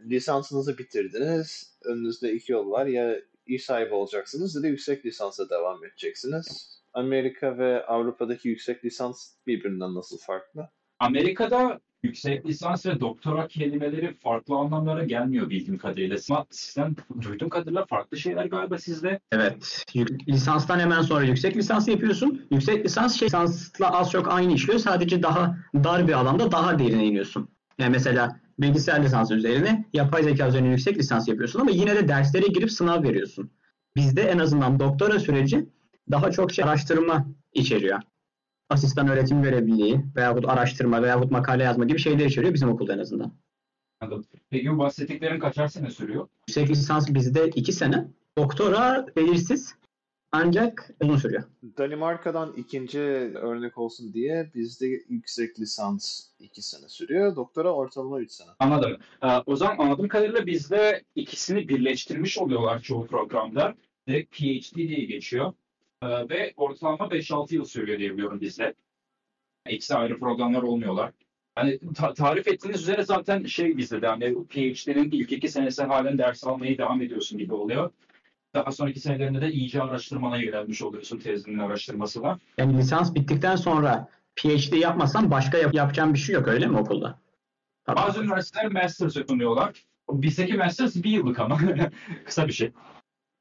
[0.02, 1.78] lisansınızı bitirdiniz.
[1.86, 2.86] Önünüzde iki yol var.
[2.86, 3.16] Ya
[3.48, 6.80] iş sahibi olacaksınız ya da yüksek lisansa devam edeceksiniz.
[6.94, 10.70] Amerika ve Avrupa'daki yüksek lisans birbirinden nasıl farklı?
[11.00, 16.18] Amerika'da yüksek lisans ve doktora kelimeleri farklı anlamlara gelmiyor bildiğim kadarıyla.
[16.50, 19.20] Sizden duyduğum kadarıyla farklı şeyler galiba sizde.
[19.32, 19.86] Evet.
[20.28, 22.48] Lisanstan hemen sonra yüksek lisans yapıyorsun.
[22.52, 24.80] Yüksek lisans şey lisansla az çok aynı işliyor.
[24.80, 27.50] Sadece daha dar bir alanda daha derine iniyorsun.
[27.80, 32.48] Yani mesela bilgisayar lisansı üzerine yapay zeka üzerine yüksek lisans yapıyorsun ama yine de derslere
[32.48, 33.52] girip sınav veriyorsun.
[33.96, 35.66] Bizde en azından doktora süreci
[36.12, 38.00] daha çok şey araştırma içeriyor.
[38.70, 43.34] Asistan öğretim görevliliği veyahut araştırma veyahut makale yazma gibi şeyler içeriyor bizim okulda en azından.
[44.02, 44.26] Anladım.
[44.50, 46.28] Peki bu bahsettiklerin kaçar sene sürüyor?
[46.48, 48.08] Yüksek lisans bizde iki sene.
[48.38, 49.76] Doktora belirsiz
[50.32, 51.44] ancak uzun sürüyor.
[51.78, 53.00] Danimarka'dan ikinci
[53.36, 57.36] örnek olsun diye bizde yüksek lisans iki sene sürüyor.
[57.36, 58.50] Doktora ortalama üç sene.
[58.60, 58.98] Anladım.
[59.24, 63.76] Ee, o zaman anladığım kadarıyla bizde ikisini birleştirmiş oluyorlar çoğu programda.
[64.08, 65.54] Direkt PhD diye geçiyor.
[66.04, 68.74] Ee, ve ortalama 5-6 yıl sürüyor diye biliyorum bizde.
[69.70, 71.12] İkisi ayrı programlar olmuyorlar.
[71.56, 76.18] Hani ta- tarif ettiğiniz üzere zaten şey bizde de hani PhD'nin ilk iki senesi halen
[76.18, 77.92] ders almaya devam ediyorsun gibi oluyor.
[78.54, 82.40] Daha sonraki senelerinde de iyice araştırmana yönelmiş oluyorsun tezinin araştırması var.
[82.58, 87.20] Yani lisans bittikten sonra PhD yapmasan başka yap- yapacağın bir şey yok öyle mi okulda?
[87.86, 87.96] Tabii.
[87.96, 89.84] Bazı üniversiteler master's sunuyorlar.
[90.12, 91.60] Bizdeki master's bir yıllık ama
[92.26, 92.72] kısa bir şey.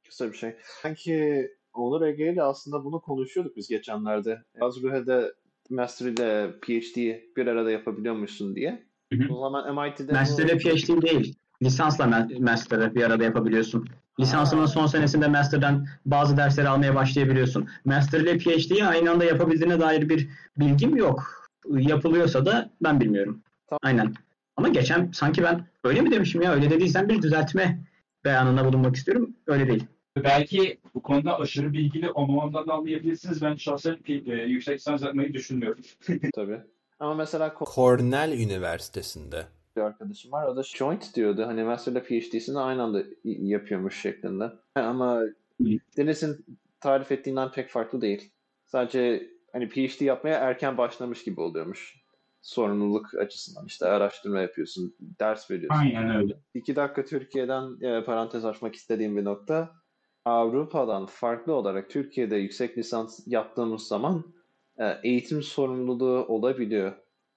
[0.09, 0.57] Kısa bir şey.
[0.83, 1.49] Sanki
[1.79, 4.43] Onur Ege ile aslında bunu konuşuyorduk biz geçenlerde.
[4.61, 5.33] Karlsruhe'de
[5.71, 6.97] Master ile PhD
[7.37, 8.83] bir arada yapabiliyormuşsun diye.
[9.13, 9.35] Hı hı.
[9.35, 11.35] O zaman MIT'de Master ile PhD değil.
[11.63, 13.89] lisansla ma- master'ı bir arada yapabiliyorsun.
[14.21, 17.69] Lisansının son senesinde master'dan bazı dersleri almaya başlayabiliyorsun.
[17.85, 21.49] Master ile PhD'yi aynı anda yapabildiğine dair bir bilgim yok.
[21.69, 23.43] Yapılıyorsa da ben bilmiyorum.
[23.69, 23.79] Tamam.
[23.83, 24.15] Aynen.
[24.57, 26.53] Ama geçen sanki ben öyle mi demişim ya?
[26.53, 27.85] Öyle dediysen bir düzeltme
[28.25, 29.37] beyanında bulunmak istiyorum.
[29.47, 29.85] Öyle değil.
[30.25, 33.43] Belki bu konuda aşırı bilgili olmamamdan da anlayabilirsiniz.
[33.43, 35.83] Ben şahsen e, yüksek lisans yapmayı düşünmüyorum.
[36.35, 36.61] Tabii.
[37.01, 39.47] Ama mesela Cornell Üniversitesi'nde.
[39.77, 40.47] bir arkadaşım var.
[40.47, 41.47] O da joint diyordu.
[41.47, 44.53] Hani master'la PhD'sini aynı anda yapıyormuş şeklinde.
[44.75, 45.23] Ama
[45.97, 46.47] Deniz'in
[46.81, 48.31] tarif ettiğinden pek farklı değil.
[48.65, 51.99] Sadece hani PhD yapmaya erken başlamış gibi oluyormuş.
[52.43, 55.81] Sorumluluk açısından işte araştırma yapıyorsun, ders veriyorsun.
[55.81, 56.35] Aynen öyle.
[56.55, 59.71] İki dakika Türkiye'den e, parantez açmak istediğim bir nokta.
[60.29, 64.25] Avrupa'dan farklı olarak Türkiye'de yüksek lisans yaptığımız zaman
[64.79, 66.93] e, eğitim sorumluluğu olabiliyor.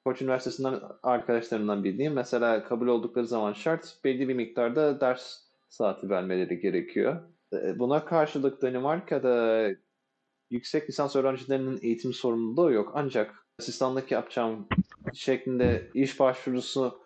[0.06, 5.38] Koç Üniversitesi'nden arkadaşlarımdan bildiğim mesela kabul oldukları zaman şart belli bir miktarda ders
[5.70, 7.22] saati vermeleri gerekiyor.
[7.54, 9.68] E, Buna karşılık Danimarka'da
[10.50, 12.92] yüksek lisans öğrencilerinin eğitim sorumluluğu yok.
[12.96, 14.68] Ancak asistanlık yapacağım
[15.14, 17.02] şeklinde iş başvurusu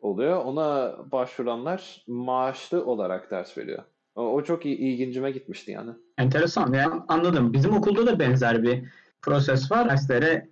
[0.00, 0.44] oluyor.
[0.44, 3.84] Ona başvuranlar maaşlı olarak ders veriyor.
[4.18, 5.90] O, o çok iyi, ilgincime gitmişti yani.
[6.18, 6.72] Enteresan.
[6.72, 7.52] Yani anladım.
[7.52, 8.82] Bizim okulda da benzer bir
[9.22, 9.88] proses var.
[9.88, 10.48] Derslere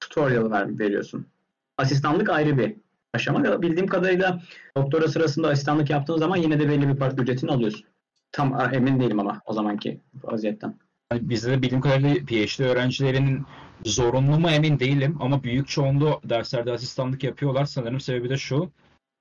[0.00, 1.26] tutorial ver, veriyorsun.
[1.78, 2.76] Asistanlık ayrı bir
[3.14, 3.62] aşama.
[3.62, 4.42] Bildiğim kadarıyla
[4.76, 7.84] doktora sırasında asistanlık yaptığın zaman yine de belli bir para ücretini alıyorsun.
[8.32, 10.74] Tam emin değilim ama o zamanki vaziyetten.
[11.12, 13.42] Bizde de bildiğim kadarıyla PhD öğrencilerinin
[13.84, 17.64] zorunlu mu emin değilim ama büyük çoğunluğu derslerde asistanlık yapıyorlar.
[17.64, 18.70] Sanırım sebebi de şu.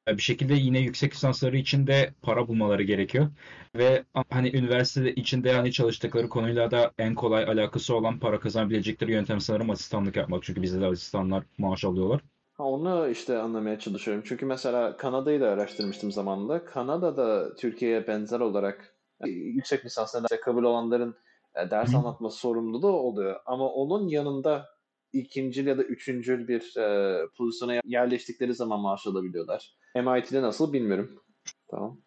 [0.10, 3.28] E, Bir şekilde yine yüksek lisansları için de para bulmaları gerekiyor.
[3.76, 9.40] Ve hani üniversite içinde hani çalıştıkları konuyla da en kolay alakası olan para kazanabilecekleri yöntem
[9.42, 10.44] sanırım asistanlık yapmak.
[10.44, 12.22] Çünkü bizde de asistanlar maaş alıyorlar.
[12.54, 14.24] Ha, onu işte anlamaya çalışıyorum.
[14.28, 16.66] Çünkü mesela Kanada'yı da araştırmıştım zamanında.
[16.66, 18.96] Kanada'da Türkiye'ye benzer olarak
[19.26, 21.16] e, yüksek lisansla derse kabul olanların
[21.56, 23.40] e, ders anlatma sorumluluğu oluyor.
[23.46, 24.66] Ama onun yanında
[25.14, 29.76] ikincil ya da üçüncül bir e, pozisyona yerleştikleri zaman maaş alabiliyorlar.
[29.96, 31.24] MIT'de nasıl bilmiyorum.
[31.68, 32.02] Tamam.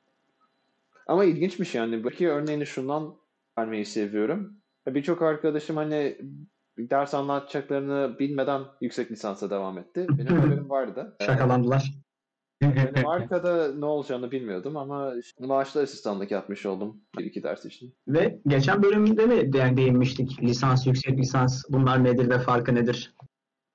[1.07, 2.05] Ama ilginçmiş yani.
[2.05, 3.17] Belki örneğini şundan
[3.59, 4.57] vermeyi seviyorum.
[4.87, 6.19] Birçok arkadaşım hani
[6.79, 10.07] ders anlatacaklarını bilmeden yüksek lisansa devam etti.
[10.11, 11.17] Benim haberim vardı.
[11.21, 11.93] Şakalandılar.
[12.63, 17.95] Benim arkada ne olacağını bilmiyordum ama işte maaşlı asistanlık yapmış oldum bir iki ders için.
[18.09, 20.43] Ve geçen bölümde mi de- değinmiştik?
[20.43, 23.15] Lisans, yüksek lisans bunlar nedir ve farkı nedir?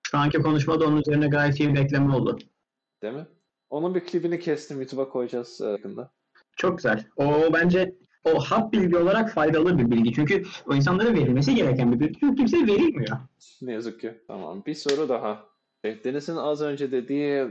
[0.04, 2.38] Şu anki konuşmada onun üzerine gayet iyi bir ekleme oldu.
[3.02, 3.28] Değil mi?
[3.70, 6.12] Onun bir klibini kestim YouTube'a koyacağız e, yakında.
[6.58, 7.06] Çok güzel.
[7.18, 10.14] O bence o hap bilgi olarak faydalı bir bilgi.
[10.14, 12.20] Çünkü o insanlara verilmesi gereken bir bilgi.
[12.20, 13.18] Çünkü kimseye verilmiyor.
[13.62, 14.14] Ne yazık ki.
[14.28, 14.64] Tamam.
[14.66, 15.44] Bir soru daha.
[15.84, 17.48] Evet, Deniz'in az önce dediği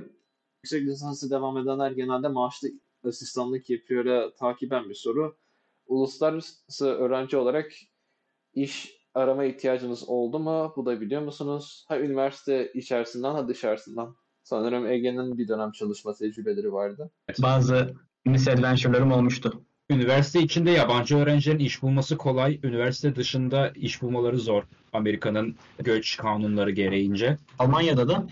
[0.67, 2.69] yüksek lisansı devam edenler genelde maaşlı
[3.05, 5.37] asistanlık yapıyor takiben bir soru.
[5.87, 7.73] Uluslararası öğrenci olarak
[8.55, 10.73] iş arama ihtiyacınız oldu mu?
[10.77, 11.85] Bu da biliyor musunuz?
[11.89, 14.17] Ha üniversite içerisinden ha dışarısından.
[14.43, 17.11] Sanırım Ege'nin bir dönem çalışma tecrübeleri vardı.
[17.43, 17.95] Bazı
[18.25, 19.63] misadventure'larım olmuştu.
[19.91, 22.61] Üniversite içinde yabancı öğrencilerin iş bulması kolay.
[22.63, 24.63] Üniversite dışında iş bulmaları zor.
[24.93, 27.39] Amerika'nın göç kanunları gereğince.
[27.59, 28.27] Almanya'da da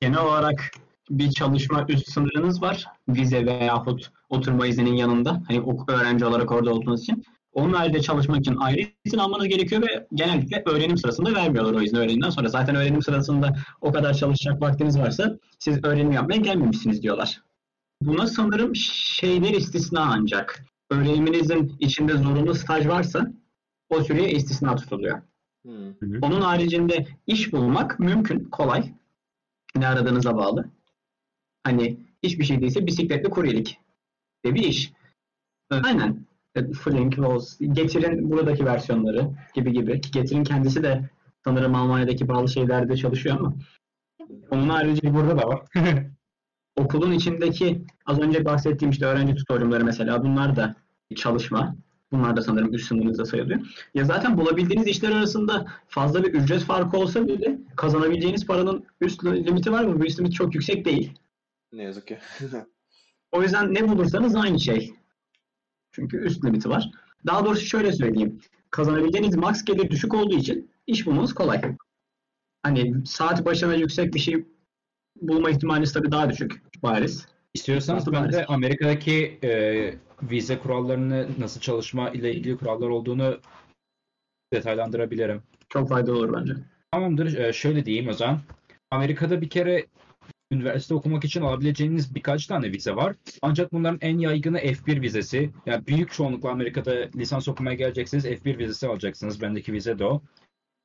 [0.00, 0.70] genel olarak
[1.10, 2.84] bir çalışma üst sınırınız var.
[3.08, 5.42] Vize veyahut oturma izninin yanında.
[5.48, 7.24] Hani öğrenci olarak orada olduğunuz için.
[7.52, 11.98] Onun halinde çalışmak için ayrı izin almanız gerekiyor ve genellikle öğrenim sırasında vermiyorlar o izni
[11.98, 12.48] öğrenimden sonra.
[12.48, 17.42] Zaten öğrenim sırasında o kadar çalışacak vaktiniz varsa siz öğrenim yapmaya gelmemişsiniz diyorlar.
[18.02, 20.64] Buna sanırım şeyler istisna ancak.
[20.90, 23.32] Öğreniminizin içinde zorunlu staj varsa
[23.88, 25.22] o süreye istisna tutuluyor.
[25.64, 26.22] Hmm.
[26.22, 28.92] Onun haricinde iş bulmak mümkün, kolay.
[29.76, 30.64] Ne aradığınıza bağlı.
[31.68, 33.78] Hani hiçbir şey değilse bisikletli kuryelik
[34.44, 34.92] de bir iş.
[35.70, 36.26] Aynen.
[36.54, 40.00] E, Flink, Lowe's, Getir'in buradaki versiyonları gibi gibi.
[40.00, 41.10] Getir'in kendisi de
[41.44, 43.54] sanırım Almanya'daki bazı şeylerde çalışıyor ama
[44.50, 45.62] onun harici burada da var.
[46.76, 50.74] Okulun içindeki az önce bahsettiğim işte öğrenci tutoriumları mesela bunlar da
[51.16, 51.76] çalışma.
[52.12, 53.60] Bunlar da sanırım üst sınırınızda sayılıyor.
[53.94, 59.72] Ya zaten bulabildiğiniz işler arasında fazla bir ücret farkı olsa bile kazanabileceğiniz paranın üst limiti
[59.72, 60.00] var mı?
[60.00, 61.12] Bu üst limit çok yüksek değil.
[61.72, 62.18] Ne yazık ki.
[63.32, 64.94] O yüzden ne bulursanız aynı şey.
[65.92, 66.90] Çünkü üst limiti var.
[67.26, 68.40] Daha doğrusu şöyle söyleyeyim.
[68.70, 71.62] Kazanabileceğiniz max gelir düşük olduğu için iş bulmanız kolay.
[72.62, 74.46] Hani saat başına yüksek bir şey
[75.20, 76.62] bulma ihtimaliniz tabii daha düşük.
[76.82, 77.26] Bariz.
[77.54, 78.50] İstiyorsanız Nasıl ben de maalesef?
[78.50, 79.50] Amerika'daki e,
[80.22, 83.40] vize kurallarını nasıl çalışma ile ilgili kurallar olduğunu
[84.52, 85.42] detaylandırabilirim.
[85.68, 86.52] Çok faydalı olur bence.
[86.92, 87.38] Tamamdır.
[87.38, 88.40] E, şöyle diyeyim o zaman.
[88.90, 89.86] Amerika'da bir kere
[90.50, 93.16] üniversite okumak için alabileceğiniz birkaç tane vize var.
[93.42, 95.50] Ancak bunların en yaygını F1 vizesi.
[95.66, 99.42] Yani büyük çoğunlukla Amerika'da lisans okumaya geleceksiniz F1 vizesi alacaksınız.
[99.42, 100.22] Bendeki vize de o.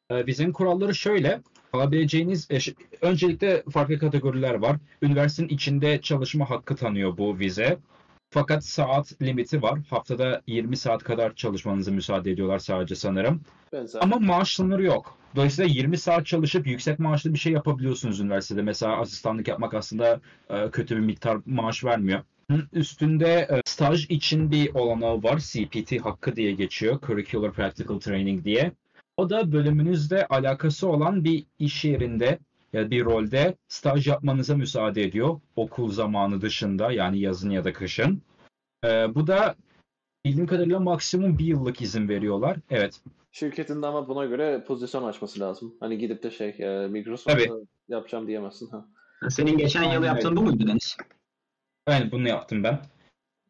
[0.10, 1.42] Ee, Vizenin kuralları şöyle.
[1.74, 2.58] Alabileceğiniz e,
[3.02, 4.78] öncelikle farklı kategoriler var.
[5.02, 7.78] Üniversitenin içinde çalışma hakkı tanıyor bu vize.
[8.34, 9.80] Fakat saat limiti var.
[9.90, 13.42] Haftada 20 saat kadar çalışmanızı müsaade ediyorlar sadece sanırım.
[13.74, 14.00] Benzer.
[14.04, 15.18] Ama maaş sınırı yok.
[15.36, 18.62] Dolayısıyla 20 saat çalışıp yüksek maaşlı bir şey yapabiliyorsunuz üniversitede.
[18.62, 20.20] Mesela asistanlık yapmak aslında
[20.50, 22.20] e, kötü bir miktar maaş vermiyor.
[22.74, 25.40] Üstünde e, staj için bir olanağı var.
[25.40, 27.00] CPT hakkı diye geçiyor.
[27.02, 28.72] Curricular Practical Training diye.
[29.18, 32.40] O da bölümünüzle alakası olan bir iş yerinde
[32.74, 35.40] bir rolde staj yapmanıza müsaade ediyor.
[35.56, 38.22] Okul zamanı dışında yani yazın ya da kışın.
[38.86, 39.56] E, bu da
[40.26, 42.58] bildiğim kadarıyla maksimum bir yıllık izin veriyorlar.
[42.70, 43.02] Evet.
[43.32, 45.76] Şirketin de ama buna göre pozisyon açması lazım.
[45.80, 47.66] Hani gidip de şey e, Microsoft'ta Tabii.
[47.88, 48.70] yapacağım diyemezsin.
[48.70, 48.86] Ha.
[49.30, 50.98] Senin geçen yıl Aynen yaptığın bu muydu Deniz?
[51.90, 52.80] Yani bunu yaptım ben.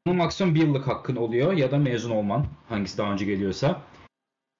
[0.07, 2.45] Bunun maksimum bir yıllık hakkın oluyor ya da mezun olman.
[2.69, 3.81] Hangisi daha önce geliyorsa.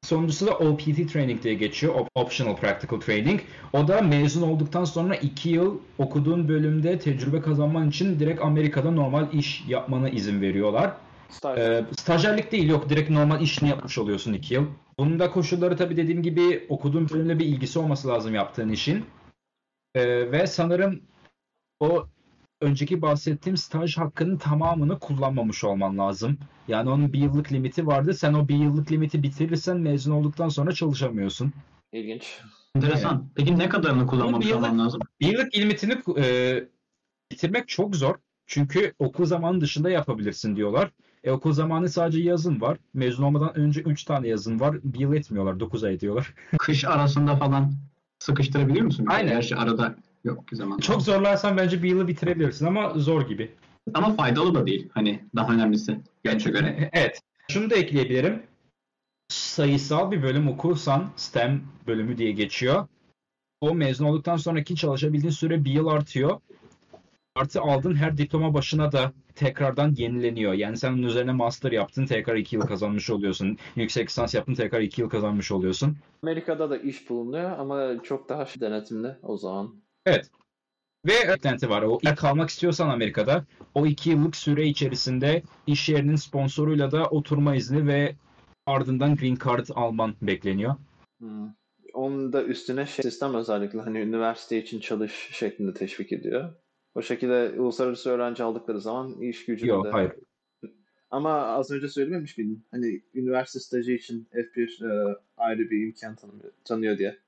[0.04, 1.96] Sonuncusu da OPT Training diye geçiyor.
[1.96, 3.42] Op- Optional Practical Training.
[3.74, 9.34] O da mezun olduktan sonra 2 yıl okuduğun bölümde tecrübe kazanman için direkt Amerika'da normal
[9.34, 10.92] iş yapmana izin veriyorlar.
[11.30, 11.60] Staj.
[11.60, 14.66] Ee, stajyerlik değil yok direkt normal işini yapmış oluyorsun 2 yıl.
[15.00, 19.06] Bunun da koşulları tabii dediğim gibi okuduğun bölümle bir ilgisi olması lazım yaptığın işin.
[19.96, 21.02] Ee, ve sanırım
[21.80, 22.06] o
[22.64, 26.38] önceki bahsettiğim staj hakkının tamamını kullanmamış olman lazım.
[26.68, 28.14] Yani onun bir yıllık limiti vardı.
[28.14, 31.54] Sen o bir yıllık limiti bitirirsen mezun olduktan sonra çalışamıyorsun.
[31.92, 32.40] İlginç.
[32.76, 33.28] Enteresan.
[33.36, 35.02] Peki ne kadarını kullanmamış bir yıllık- olman lazım?
[35.22, 36.56] Bir yıllık limitini e,
[37.32, 38.16] bitirmek çok zor.
[38.48, 40.92] Çünkü okul zamanı dışında yapabilirsin diyorlar.
[41.24, 42.78] E, okul zamanı sadece yazın var.
[42.94, 44.78] Mezun olmadan önce 3 tane yazın var.
[44.84, 45.60] Bir yıl etmiyorlar.
[45.60, 46.34] 9 ay diyorlar.
[46.58, 47.72] Kış arasında falan
[48.20, 49.06] sıkıştırabiliyor musun?
[49.10, 49.34] Aynen.
[49.34, 50.78] Gerçi arada yok ki zaman.
[50.78, 53.52] Çok zorlarsan bence bir yılı bitirebilirsin ama zor gibi.
[53.94, 54.90] Ama faydalı da değil.
[54.94, 56.00] Hani daha önemlisi.
[56.24, 56.90] Görüşe göre.
[56.94, 57.22] Evet.
[57.52, 58.44] Şunu da ekleyebilirim.
[59.28, 62.88] Sayısal bir bölüm okursan STEM bölümü diye geçiyor.
[63.62, 66.40] O mezun olduktan sonraki çalışabildiğin süre bir yıl artıyor.
[67.36, 70.54] Artı aldığın her diploma başına da tekrardan yenileniyor.
[70.54, 73.58] Yani sen onun üzerine master yaptın tekrar iki yıl kazanmış oluyorsun.
[73.76, 75.98] Yüksek lisans yaptın tekrar iki yıl kazanmış oluyorsun.
[76.24, 79.76] Amerika'da da iş bulunuyor ama çok daha denetimli o zaman.
[80.06, 80.30] Evet.
[81.06, 81.82] Ve eklenti var.
[81.82, 83.46] O kalmak istiyorsan Amerika'da
[83.76, 88.16] o iki yıllık süre içerisinde iş yerinin sponsoruyla da oturma izni ve
[88.66, 90.76] ardından green card alman bekleniyor.
[91.20, 91.50] Hmm.
[91.94, 96.54] Onun da üstüne şey, sistem özellikle hani üniversite için çalış şeklinde teşvik ediyor.
[96.96, 99.90] O şekilde uluslararası öğrenci aldıkları zaman iş gücünü Yok de...
[99.90, 100.12] hayır.
[101.10, 102.66] Ama az önce söylememiş miydin?
[102.72, 107.20] Hani üniversite stajı için F1 e, ayrı bir imkan tanıyor, tanıyor diye.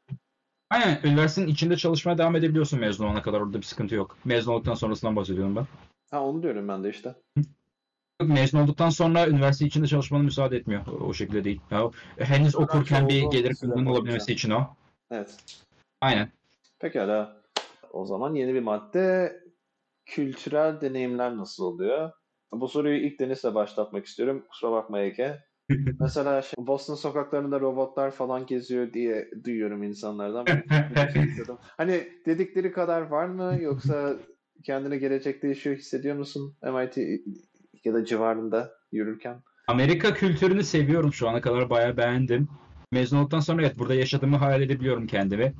[0.70, 4.18] Aynen üniversitenin içinde çalışmaya devam edebiliyorsun mezun olana kadar orada bir sıkıntı yok.
[4.26, 5.68] Mezun olduktan sonrasından bahsediyorum ben.
[6.11, 7.16] Ha onu diyorum ben de işte.
[8.22, 10.88] Mezun olduktan sonra üniversite içinde çalışmana müsaade etmiyor.
[10.88, 11.61] O, o şekilde değil.
[11.72, 13.91] Ya, henüz okurken bir gelir boyunca.
[13.91, 14.68] olabilmesi için o.
[15.11, 15.38] Evet.
[16.01, 16.32] Aynen.
[16.80, 17.41] Pekala.
[17.91, 19.36] O zaman yeni bir madde.
[20.05, 22.11] Kültürel deneyimler nasıl oluyor?
[22.51, 24.45] Bu soruyu ilk Deniz'le başlatmak istiyorum.
[24.49, 25.43] Kusura bakma Ege.
[25.99, 30.45] Mesela şey, Boston sokaklarında robotlar falan geziyor diye duyuyorum insanlardan.
[31.13, 31.24] Şey.
[31.78, 34.16] Hani dedikleri kadar var mı yoksa
[34.63, 36.97] kendine gelecekte yaşıyor hissediyor musun MIT
[37.84, 39.41] ya da civarında yürürken?
[39.68, 42.47] Amerika kültürünü seviyorum şu ana kadar bayağı beğendim.
[42.91, 45.53] Mezun olduktan sonra evet burada yaşadığımı hayal edebiliyorum kendimi.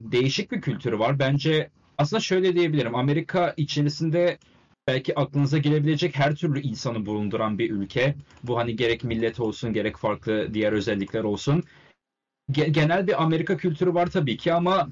[0.00, 1.18] Değişik bir kültürü var.
[1.18, 2.94] Bence aslında şöyle diyebilirim.
[2.94, 4.38] Amerika içerisinde
[4.88, 8.14] belki aklınıza gelebilecek her türlü insanı bulunduran bir ülke.
[8.42, 11.62] Bu hani gerek millet olsun gerek farklı diğer özellikler olsun.
[12.52, 14.88] Ge- genel bir Amerika kültürü var tabii ki ama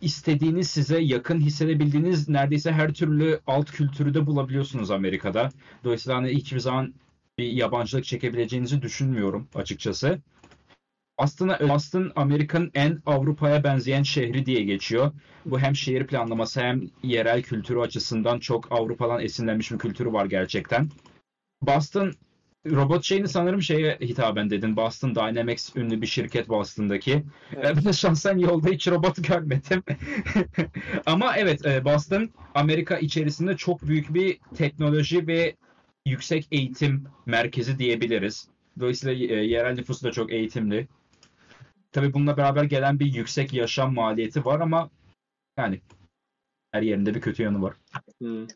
[0.00, 5.50] istediğiniz size yakın hissedebildiğiniz neredeyse her türlü alt kültürü de bulabiliyorsunuz Amerika'da.
[5.84, 6.94] Dolayısıyla hani hiçbir zaman
[7.38, 10.18] bir yabancılık çekebileceğinizi düşünmüyorum açıkçası.
[11.18, 15.12] Aslında Boston Amerika'nın en Avrupa'ya benzeyen şehri diye geçiyor.
[15.46, 20.88] Bu hem şehir planlaması hem yerel kültürü açısından çok Avrupa'dan esinlenmiş bir kültürü var gerçekten.
[21.62, 22.12] Boston
[22.66, 24.76] robot şeyini sanırım şeye hitaben dedin.
[24.76, 27.24] Boston Dynamics ünlü bir şirket Boston'daki.
[27.56, 27.76] Evet.
[27.76, 29.82] Ben de şahsen yolda hiç robot görmedim.
[31.06, 35.56] Ama evet e, Boston Amerika içerisinde çok büyük bir teknoloji ve
[36.06, 38.48] yüksek eğitim merkezi diyebiliriz.
[38.80, 40.88] Dolayısıyla e, yerel nüfusu da çok eğitimli.
[41.94, 44.90] Tabii bununla beraber gelen bir yüksek yaşam maliyeti var ama
[45.58, 45.80] yani
[46.72, 47.74] her yerinde bir kötü yanı var.
[48.18, 48.46] Hmm.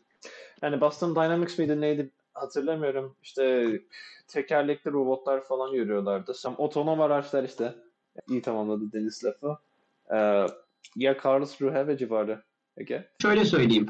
[0.61, 3.15] Yani Boston Dynamics miydi neydi hatırlamıyorum.
[3.23, 3.71] İşte
[4.27, 6.33] tekerlekli robotlar falan yürüyorlardı.
[6.43, 7.75] Tam otonom araçlar işte.
[8.29, 9.57] İyi tamamladı Deniz lafı.
[10.13, 10.45] Ee,
[10.95, 12.43] ya Karlsruhe ve civarı
[12.77, 13.09] Ege?
[13.21, 13.89] Şöyle söyleyeyim.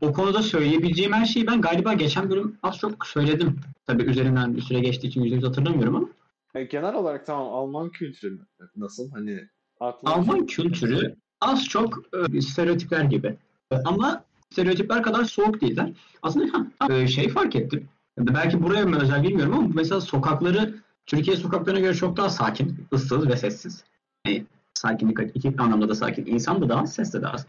[0.00, 3.60] O konuda söyleyebileceğim her şeyi ben galiba geçen bölüm az çok söyledim.
[3.86, 6.08] Tabii üzerinden bir süre geçtiği için yüzde yüz hatırlamıyorum ama.
[6.54, 8.38] E, genel olarak tamam Alman kültürü
[8.76, 9.10] nasıl?
[9.10, 9.48] Hani
[9.80, 12.02] aklına Alman kültürü az çok
[12.34, 13.36] e, stereotipler gibi.
[13.84, 15.92] Ama stereotipler kadar soğuk değiller.
[16.22, 17.88] Aslında ha, e, şey fark ettim.
[18.18, 20.74] Belki buraya mı özel bilmiyorum ama mesela sokakları
[21.06, 23.84] Türkiye sokaklarına göre çok daha sakin, ıssız ve sessiz.
[24.26, 26.26] Yani sakinlik iki anlamda da sakin.
[26.26, 27.46] İnsan da daha az, ses de daha az.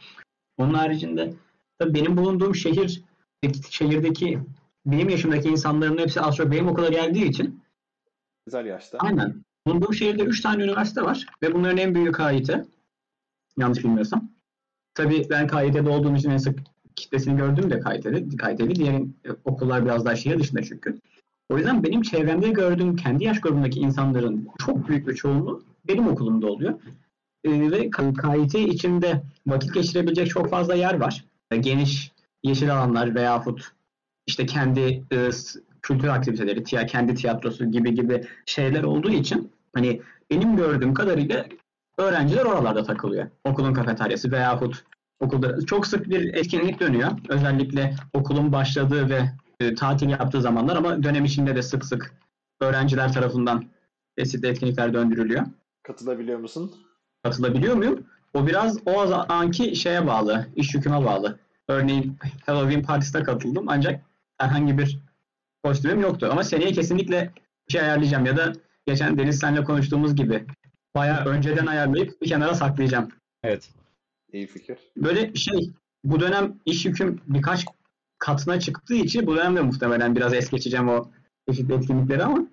[0.57, 1.33] Onun haricinde
[1.79, 3.03] tabii benim bulunduğum şehir
[3.69, 4.39] şehirdeki
[4.85, 7.62] benim yaşımdaki insanların hepsi az çok benim okula geldiği için
[8.45, 8.97] güzel yaşta.
[8.97, 9.43] Aynen.
[9.67, 12.51] Bulunduğum şehirde 3 tane üniversite var ve bunların en büyüğü KIT.
[13.57, 14.29] Yanlış bilmiyorsam.
[14.93, 16.59] Tabii ben KIT'de olduğum için en sık
[16.95, 18.23] kitlesini gördüm de KIT'de.
[18.23, 19.01] KIT'de diğer
[19.45, 20.99] okullar biraz daha şehir dışında çünkü.
[21.49, 26.47] O yüzden benim çevremde gördüğüm kendi yaş grubundaki insanların çok büyük bir çoğunluğu benim okulumda
[26.47, 26.73] oluyor.
[27.43, 31.25] Ee, ve KIT içinde vakit geçirebilecek çok fazla yer var.
[31.59, 32.11] Geniş
[32.43, 33.71] yeşil alanlar veyahut
[34.27, 35.29] işte kendi e,
[35.83, 41.45] kültür aktiviteleri, tiya, kendi tiyatrosu gibi gibi şeyler olduğu için hani benim gördüğüm kadarıyla
[41.97, 43.27] öğrenciler oralarda takılıyor.
[43.43, 44.83] Okulun kafeteryası veyahut
[45.19, 47.11] okulda çok sık bir etkinlik dönüyor.
[47.29, 49.21] Özellikle okulun başladığı ve
[49.59, 52.13] e, tatil yaptığı zamanlar ama dönem içinde de sık sık
[52.61, 53.65] öğrenciler tarafından
[54.19, 55.45] çeşitli etkinlikler döndürülüyor.
[55.83, 56.73] Katılabiliyor musun?
[57.23, 58.05] Katılabiliyor muyum?
[58.33, 61.39] O biraz o anki şeye bağlı, iş yüküme bağlı.
[61.67, 64.01] Örneğin Halloween partisine katıldım ancak
[64.37, 64.99] herhangi bir
[65.63, 66.27] kostümüm yoktu.
[66.31, 67.31] Ama seneye kesinlikle
[67.67, 68.53] bir şey ayarlayacağım ya da
[68.87, 70.45] geçen Deniz senle konuştuğumuz gibi
[70.95, 73.09] bayağı önceden ayarlayıp bir kenara saklayacağım.
[73.43, 73.69] Evet.
[74.33, 74.77] İyi fikir.
[74.97, 75.71] Böyle şey
[76.03, 77.65] bu dönem iş yüküm birkaç
[78.19, 81.07] katına çıktığı için bu dönemde muhtemelen biraz es geçeceğim o
[81.49, 82.47] çeşitli etkinlikleri ama.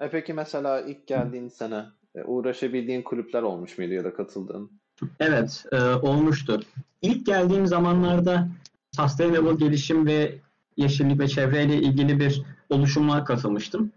[0.00, 1.84] E peki mesela ilk geldiğin sene
[2.14, 4.70] e, uğraşabildiğin kulüpler olmuş muydu ya da katıldığın?
[5.20, 6.60] Evet e, olmuştu.
[7.02, 8.48] İlk geldiğim zamanlarda
[8.96, 10.38] sustainable gelişim ve
[10.76, 13.92] yeşillik ve çevreyle ilgili bir oluşuma katılmıştım.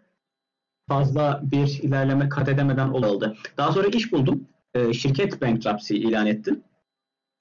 [0.89, 3.36] Fazla bir ilerleme kat edemeden oldu.
[3.57, 4.47] Daha sonra iş buldum.
[4.73, 6.55] E, şirket bankruptcy ilan etti.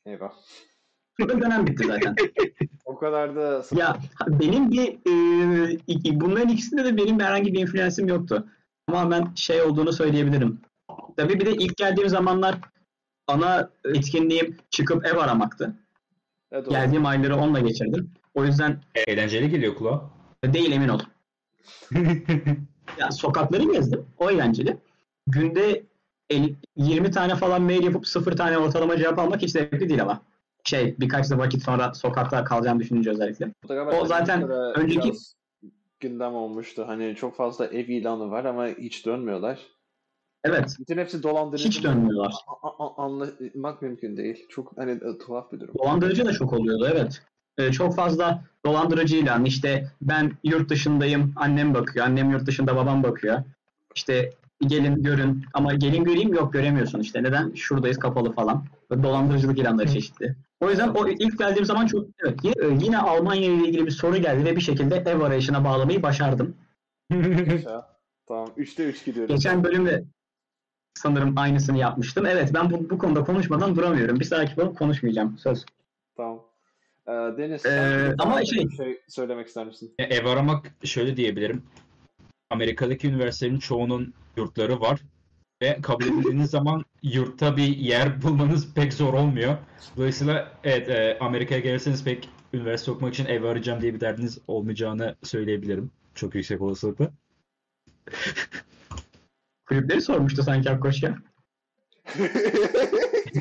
[0.06, 0.32] Eyvah.
[1.18, 2.14] Burada dönem bitti zaten.
[2.84, 3.96] O kadar da ya
[4.28, 4.88] benim bir
[6.08, 8.46] e, bunların ikisinde de benim herhangi bir influence'im yoktu.
[8.86, 10.60] Tamamen şey olduğunu söyleyebilirim.
[11.16, 12.58] Tabii bir de ilk geldiğim zamanlar
[13.26, 15.74] ana etkinliğim çıkıp ev aramaktı.
[16.52, 18.10] Evet, Geldiğim ayları onunla geçirdim.
[18.34, 20.10] O yüzden Eğlenceli geliyor kulağa.
[20.44, 21.00] değil emin ol.
[22.98, 24.06] ya sokakları gezdim.
[24.18, 24.76] O eğlenceli.
[25.26, 25.82] Günde
[26.30, 30.20] 50, 20 tane falan mail yapıp 0 tane ortalama cevap almak hiç zevkli değil ama.
[30.64, 33.52] Şey birkaç da vakit sonra sokakta kalacağım düşününce özellikle.
[34.00, 35.12] O zaten önceki-
[36.00, 36.84] gündem olmuştu.
[36.86, 39.58] Hani çok fazla ev ilanı var ama hiç dönmüyorlar.
[40.44, 40.76] Evet.
[40.80, 41.68] Bütün hepsi dolandırıcı.
[41.68, 42.34] Hiç dönmüyorlar.
[42.62, 44.46] A- a- anlamak mümkün değil.
[44.48, 45.74] Çok hani e, tuhaf bir durum.
[45.78, 47.22] Dolandırıcı da çok oluyordu evet.
[47.58, 49.44] Ee, çok fazla dolandırıcı ilan.
[49.44, 52.06] İşte ben yurt dışındayım, annem bakıyor.
[52.06, 53.42] Annem yurt dışında, babam bakıyor.
[53.94, 54.30] İşte
[54.60, 57.22] gelin görün ama gelin göreyim yok göremiyorsun işte.
[57.22, 57.54] Neden?
[57.54, 58.64] Şuradayız kapalı falan.
[58.90, 60.36] Böyle dolandırıcılık ilanları çeşitli.
[60.60, 64.16] O yüzden o ilk geldiğim zaman çok evet yine, yine Almanya ile ilgili bir soru
[64.16, 66.54] geldi ve bir şekilde ev arayışına bağlamayı başardım.
[68.28, 68.48] Tamam.
[68.56, 69.34] Üçte üç gidiyoruz.
[69.34, 70.04] Geçen bölümde
[70.94, 72.26] sanırım aynısını yapmıştım.
[72.26, 74.20] Evet ben bu, bu konuda konuşmadan duramıyorum.
[74.20, 75.38] Bir sonraki bölüm konuşmayacağım.
[75.38, 75.64] Söz.
[76.16, 76.40] Tamam.
[77.08, 79.94] Ee, Deniz Ee, sen ama bir şey- şey söylemek ister misin?
[79.98, 81.62] E, Ev aramak şöyle diyebilirim.
[82.50, 85.00] Amerika'daki üniversitelerin çoğunun yurtları var.
[85.62, 89.56] Ve kabul edildiğiniz zaman yurtta bir yer bulmanız pek zor olmuyor.
[89.96, 95.14] Dolayısıyla evet e, Amerika'ya gelirseniz pek üniversite okumak için ev arayacağım diye bir derdiniz olmayacağını
[95.22, 95.90] söyleyebilirim.
[96.14, 97.10] Çok yüksek olasılıkla.
[99.66, 101.18] Kulüpleri sormuştu sanki Akkoş ya.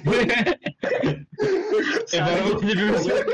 [2.22, 3.26] var.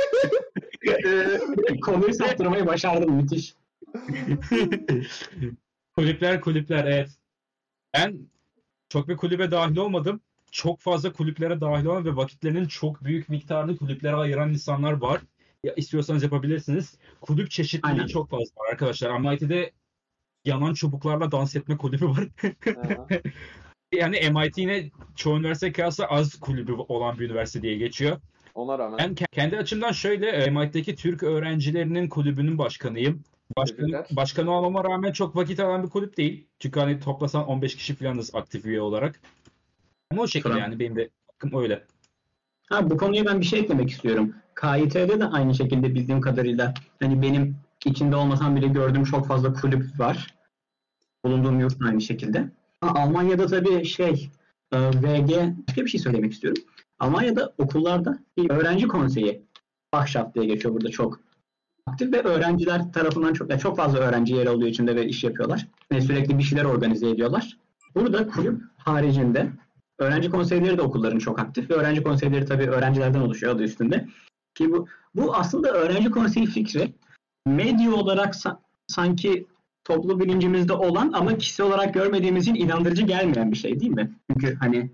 [1.06, 3.56] Ee, Konuyu saptırmayı başardım müthiş.
[5.96, 7.10] Kulüpler kulüpler evet.
[7.94, 8.30] Ben
[8.90, 10.22] çok bir kulübe dahil olmadım.
[10.52, 15.22] Çok fazla kulüplere dahil olan ve vakitlerinin çok büyük miktarını kulüplere ayıran insanlar var.
[15.64, 16.98] Ya istiyorsanız yapabilirsiniz.
[17.22, 18.08] Kulüp çeşitliliği Aynen.
[18.08, 19.20] çok fazla var arkadaşlar.
[19.20, 19.72] MIT'de
[20.46, 22.28] yanan çubuklarla dans etme kulübü var.
[23.94, 28.18] Yani MIT yine çoğu üniversite kıyasla az kulübü olan bir üniversite diye geçiyor.
[28.60, 33.24] Ona rağmen Ben ke- kendi açımdan şöyle e, MIT'deki Türk öğrencilerinin kulübünün başkanıyım.
[33.58, 36.48] Başkan, başkanı olmama rağmen çok vakit alan bir kulüp değil.
[36.60, 39.22] Çünkü hani toplasan 15 kişi falanız aktif üye olarak.
[40.12, 40.64] Ama o şekilde Tamam.
[40.64, 41.84] yani benim de hakkım öyle.
[42.70, 44.34] Ha, bu konuya ben bir şey eklemek istiyorum.
[44.62, 47.56] KIT'de de aynı şekilde bildiğim kadarıyla hani benim
[47.86, 50.36] içinde olmasam bile gördüğüm çok fazla kulüp var.
[51.26, 52.50] Bulunduğum yurt aynı şekilde.
[52.82, 54.30] Ha, Almanya'da tabii şey
[54.72, 55.32] e, VG
[55.68, 56.64] başka bir şey söylemek istiyorum.
[57.00, 59.42] Almanya'da okullarda bir öğrenci konseyi
[59.92, 61.20] Ahşap diye geçiyor burada çok
[61.86, 65.68] aktif ve öğrenciler tarafından çok yani çok fazla öğrenci yer alıyor içinde ve iş yapıyorlar.
[65.92, 67.58] Ve sürekli bir şeyler organize ediyorlar.
[67.96, 69.50] Burada kulüp haricinde
[70.00, 74.08] öğrenci konseyleri de okulların çok aktif ve öğrenci konseyleri tabii öğrencilerden oluşuyor adı üstünde.
[74.56, 76.94] Ki bu bu aslında öğrenci konseyi fikri
[77.46, 79.48] medya olarak sa- sanki
[79.84, 84.12] toplu bilincimizde olan ama kişi olarak görmediğimiz için inandırıcı gelmeyen bir şey değil mi?
[84.32, 84.92] Çünkü hani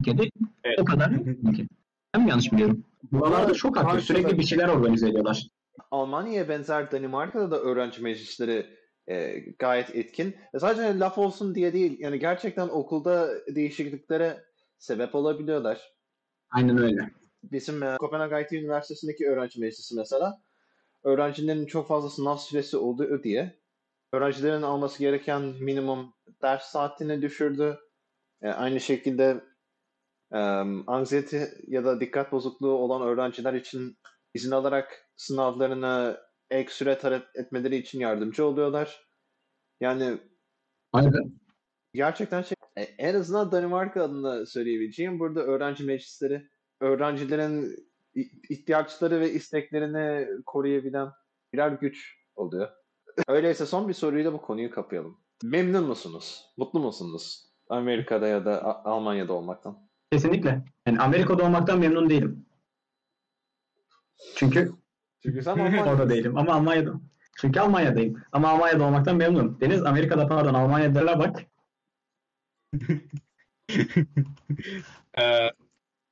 [0.00, 0.30] ülkede
[0.64, 0.78] Evet.
[0.80, 1.10] o kadar
[1.54, 1.68] ki.
[2.14, 2.84] Ben mi yanlış biliyorum?
[3.12, 4.04] Buralarda çok aktif.
[4.04, 5.46] Sürekli bir şeyler organize ediyorlar.
[5.90, 8.66] Almanya'ya benzer Danimarka'da da öğrenci meclisleri
[9.06, 10.36] e, gayet etkin.
[10.54, 14.44] E, sadece laf olsun diye değil, yani gerçekten okulda değişikliklere
[14.78, 15.92] sebep olabiliyorlar.
[16.50, 17.10] Aynen öyle.
[17.42, 20.42] Bizim e, Kopenhag IT Üniversitesi'ndeki öğrenci meclisi mesela,
[21.04, 23.58] öğrencilerin çok fazla sınav süresi olduğu diye
[24.12, 27.78] öğrencilerin alması gereken minimum ders saatini düşürdü.
[28.42, 29.40] E, aynı şekilde
[30.32, 30.38] e,
[30.86, 33.98] anksiyete ya da dikkat bozukluğu olan öğrenciler için
[34.34, 36.20] izin alarak sınavlarını
[36.50, 39.06] ek süre talep etmeleri için yardımcı oluyorlar.
[39.80, 40.18] Yani
[40.92, 41.32] Aynen.
[41.94, 46.48] gerçekten şey, e, en azından Danimarka adına söyleyebileceğim burada öğrenci meclisleri
[46.80, 47.76] öğrencilerin
[48.50, 51.08] ihtiyaçları ve isteklerini koruyabilen
[51.52, 52.68] birer güç oluyor.
[53.28, 55.18] Öyleyse son bir soruyla bu konuyu kapayalım.
[55.44, 56.44] Memnun musunuz?
[56.56, 57.52] Mutlu musunuz?
[57.68, 59.91] Amerika'da ya da Almanya'da olmaktan.
[60.12, 60.62] Kesinlikle.
[60.86, 62.46] Yani Amerika'da olmaktan memnun değilim.
[64.36, 64.72] Çünkü
[65.22, 66.92] Çünkü sen orada değilim ama Almanya'da.
[67.36, 68.22] Çünkü Almanya'dayım.
[68.32, 69.60] Ama Almanya'da olmaktan memnunum.
[69.60, 71.42] Deniz Amerika'da pardon Almanya'da bak.
[75.18, 75.50] Ee,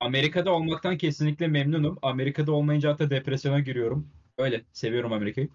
[0.01, 1.99] Amerika'da olmaktan kesinlikle memnunum.
[2.03, 4.09] Amerika'da olmayınca hatta depresyona giriyorum.
[4.39, 4.65] Öyle.
[4.73, 5.49] Seviyorum Amerika'yı.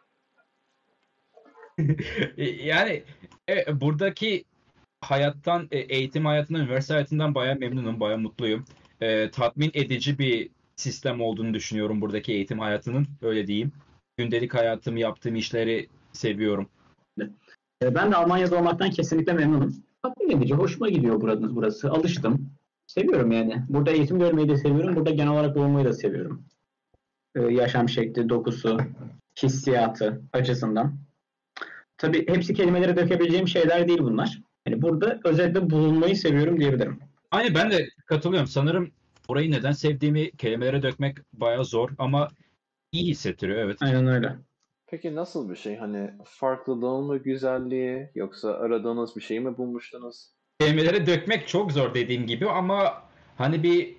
[2.37, 3.03] Yani
[3.49, 4.45] e, buradaki
[5.05, 8.65] hayattan, e, eğitim hayatından, üniversite hayatından bayağı memnunum, bayağı mutluyum.
[9.01, 13.07] E, tatmin edici bir sistem olduğunu düşünüyorum buradaki eğitim hayatının.
[13.21, 13.71] Öyle diyeyim.
[14.17, 16.69] Gündelik hayatım, yaptığım işleri seviyorum.
[17.81, 19.75] E, Ben de Almanya'da olmaktan kesinlikle memnunum.
[20.03, 21.91] Tatmin edici, hoşuma gidiyor burası, burası.
[21.91, 22.49] Alıştım.
[22.87, 23.63] Seviyorum yani.
[23.69, 24.95] Burada eğitim görmeyi de seviyorum.
[24.95, 26.45] Burada genel olarak bulunmayı da seviyorum.
[27.35, 28.77] E, yaşam şekli, dokusu,
[29.43, 30.97] hissiyatı açısından.
[31.97, 34.41] Tabii hepsi kelimelere dökebileceğim şeyler değil bunlar.
[34.67, 36.99] Yani burada özellikle bulunmayı seviyorum diyebilirim.
[37.31, 38.47] Aynı ben de katılıyorum.
[38.47, 38.91] Sanırım
[39.27, 42.27] orayı neden sevdiğimi kelimelere dökmek bayağı zor ama
[42.91, 43.77] iyi hissettiriyor evet.
[43.81, 44.35] Aynen öyle.
[44.87, 45.75] Peki nasıl bir şey?
[45.75, 50.29] Hani farklılığın mı güzelliği yoksa aradığınız bir şeyi mi bulmuştunuz?
[50.59, 53.03] Kelimelere dökmek çok zor dediğim gibi ama
[53.37, 53.95] hani bir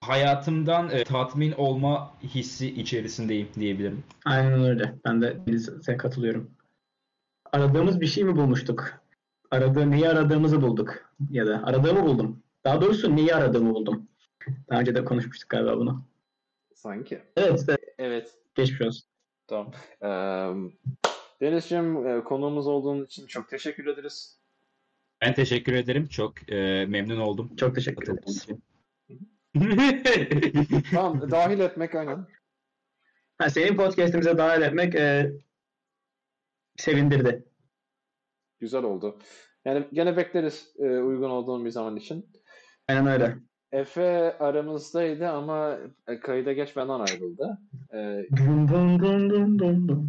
[0.00, 4.04] hayatımdan e, tatmin olma hissi içerisindeyim diyebilirim.
[4.24, 4.94] Aynen öyle.
[5.04, 6.50] Ben de size katılıyorum.
[7.52, 9.00] Aradığımız bir şey mi bulmuştuk?
[9.50, 11.12] Aradığı, neyi aradığımızı bulduk.
[11.30, 12.42] Ya da aradığımı buldum.
[12.64, 14.08] Daha doğrusu neyi aradığımı buldum.
[14.70, 16.04] Daha önce de konuşmuştuk galiba bunu.
[16.74, 17.22] Sanki.
[17.36, 17.80] Evet, evet.
[17.98, 18.34] Evet.
[18.54, 19.08] geçmiş olsun.
[19.46, 19.72] Tamam.
[20.02, 20.70] Eee
[21.40, 24.38] Denizciğim e, konuğumuz olduğun için çok teşekkür ederiz.
[25.20, 26.06] Ben teşekkür ederim.
[26.06, 27.56] Çok e, memnun oldum.
[27.56, 28.62] Çok teşekkür için.
[30.90, 32.26] Tamam dahil etmek aynen.
[33.38, 35.32] Ha, senin podcast'imize dahil etmek e,
[36.76, 37.44] sevindirdi.
[38.58, 39.18] Güzel oldu.
[39.64, 42.26] Yani gene bekleriz e, uygun olduğun bir zaman için.
[42.88, 43.36] Aynen öyle.
[43.72, 45.78] Efe aramızdaydı ama
[46.08, 47.58] e, kayıda geçmeden ayrıldı.
[47.94, 48.26] E,
[49.88, 50.08] dum.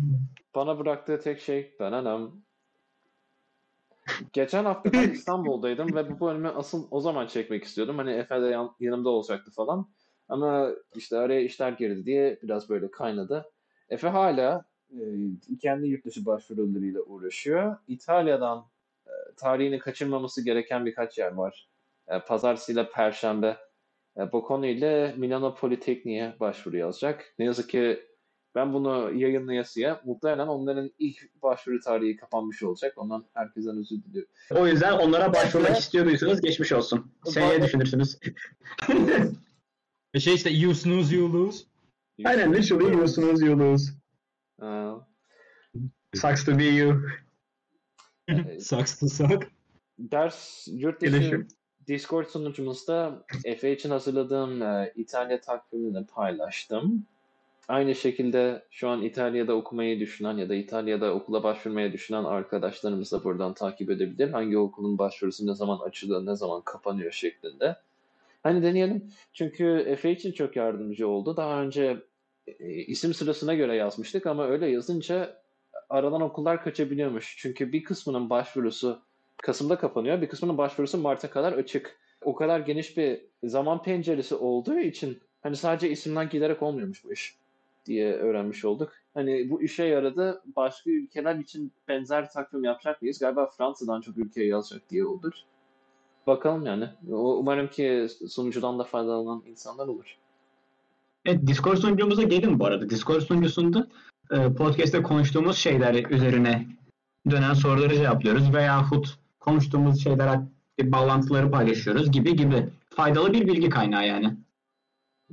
[0.56, 2.42] bana bıraktığı tek şey bananam.
[4.34, 7.98] Geçen hafta ben İstanbul'daydım ve bu bölümü asıl o zaman çekmek istiyordum.
[7.98, 9.90] Hani Efe de yan- yanımda olacaktı falan.
[10.30, 13.46] Ama işte araya işler girdi diye biraz böyle kaynadı.
[13.90, 14.69] Efe hala
[15.62, 17.78] kendi yurt dışı başvurularıyla uğraşıyor.
[17.88, 18.66] İtalya'dan
[19.08, 21.70] e, tarihini kaçırmaması gereken birkaç yer var.
[22.08, 23.58] E, Pazartesi ile Perşembe.
[24.18, 27.34] E, bu konuyla Milano Politekniğe başvuru yazacak.
[27.40, 28.00] Ne yazık ki
[28.56, 32.94] ben bunu yayınlayasıya muhtemelen onların ilk başvuru tarihi kapanmış olacak.
[32.98, 34.32] Ondan herkesten özür diliyorum.
[34.56, 37.12] O yüzden onlara başvurmak istiyorduysanız geçmiş olsun.
[37.26, 38.20] Seneye düşünürsünüz.
[40.16, 41.66] Ve şey işte you snooze you lose.
[42.26, 43.99] Aynen literally you snooze you lose.
[44.62, 44.92] Ee,
[46.16, 47.02] Sucks to be you.
[48.60, 49.52] Sucks to suck.
[50.00, 51.48] ders yurt dışı.
[51.88, 57.06] Discord sunucumuzda Efe için hazırladığım e, İtalya takvimini paylaştım.
[57.68, 63.24] Aynı şekilde şu an İtalya'da okumayı düşünen ya da İtalya'da okula başvurmaya düşünen arkadaşlarımız da
[63.24, 64.30] buradan takip edebilir.
[64.30, 67.76] Hangi okulun başvurusu ne zaman açılıyor, ne zaman kapanıyor şeklinde.
[68.44, 69.12] Hani deneyelim.
[69.34, 71.38] Çünkü Efe için çok yardımcı oldu.
[71.38, 71.98] Daha önce
[72.60, 75.42] e, isim sırasına göre yazmıştık ama öyle yazınca
[75.90, 77.36] aradan okullar kaçabiliyormuş.
[77.38, 79.00] Çünkü bir kısmının başvurusu
[79.44, 80.22] Kasım'da kapanıyor.
[80.22, 82.00] Bir kısmının başvurusu Mart'a kadar açık.
[82.22, 87.38] O kadar geniş bir zaman penceresi olduğu için hani sadece isimden giderek olmuyormuş bu iş.
[87.86, 88.94] diye öğrenmiş olduk.
[89.14, 90.42] Hani bu işe yaradı.
[90.56, 93.20] Başka ülkeler için benzer takvim yapacak mıyız?
[93.20, 95.34] Galiba Fransa'dan çok ülkeye yazacak diye olur.
[96.28, 96.90] Bakalım yani.
[97.10, 100.18] Umarım ki sunucudan da faydalanan insanlar olur.
[101.26, 102.90] Evet, Discord sunucumuza gelin bu arada.
[102.90, 103.88] Discord sunucusunda
[104.32, 106.68] e, podcast'te konuştuğumuz şeyler üzerine
[107.30, 110.50] dönen soruları cevaplıyoruz veyahut konuştuğumuz şeyler hakkında
[110.82, 112.70] bağlantıları paylaşıyoruz gibi gibi.
[112.90, 114.38] Faydalı bir bilgi kaynağı yani.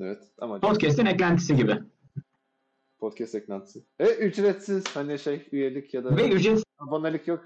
[0.00, 1.78] Evet ama Podcast'in eklentisi gibi.
[2.98, 3.82] podcast eklentisi.
[3.98, 6.64] E ücretsiz hani şey üyelik ya da Ve ücretsiz.
[6.78, 7.44] abonelik yok.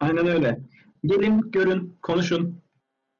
[0.00, 0.60] Aynen öyle.
[1.04, 2.60] Gelin, görün, konuşun.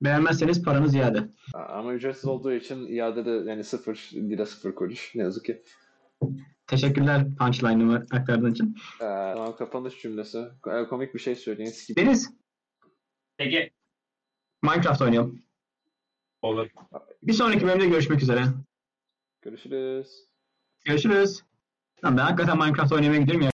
[0.03, 1.29] Beğenmezseniz paranız iade.
[1.55, 5.13] Ama ücretsiz olduğu için iade de yani sıfır lira sıfır kuruş.
[5.15, 5.63] Ne yazık ki.
[6.67, 8.77] Teşekkürler punchline'ımı aktardığın için.
[8.95, 8.99] Ee,
[9.35, 10.39] tamam kapanış cümlesi.
[10.67, 11.71] Ee, Komik bir şey söyleyin.
[11.71, 11.97] Skip.
[11.97, 12.31] Deniz,
[13.39, 13.71] Ege.
[14.63, 15.43] Minecraft oynayalım.
[16.43, 16.69] Olur.
[17.23, 18.45] Bir sonraki bölümde görüşmek üzere.
[19.43, 20.29] Görüşürüz.
[20.85, 21.43] Görüşürüz.
[22.05, 23.49] Lan ben hakikaten Minecraft oynamaya gidiyorum ya.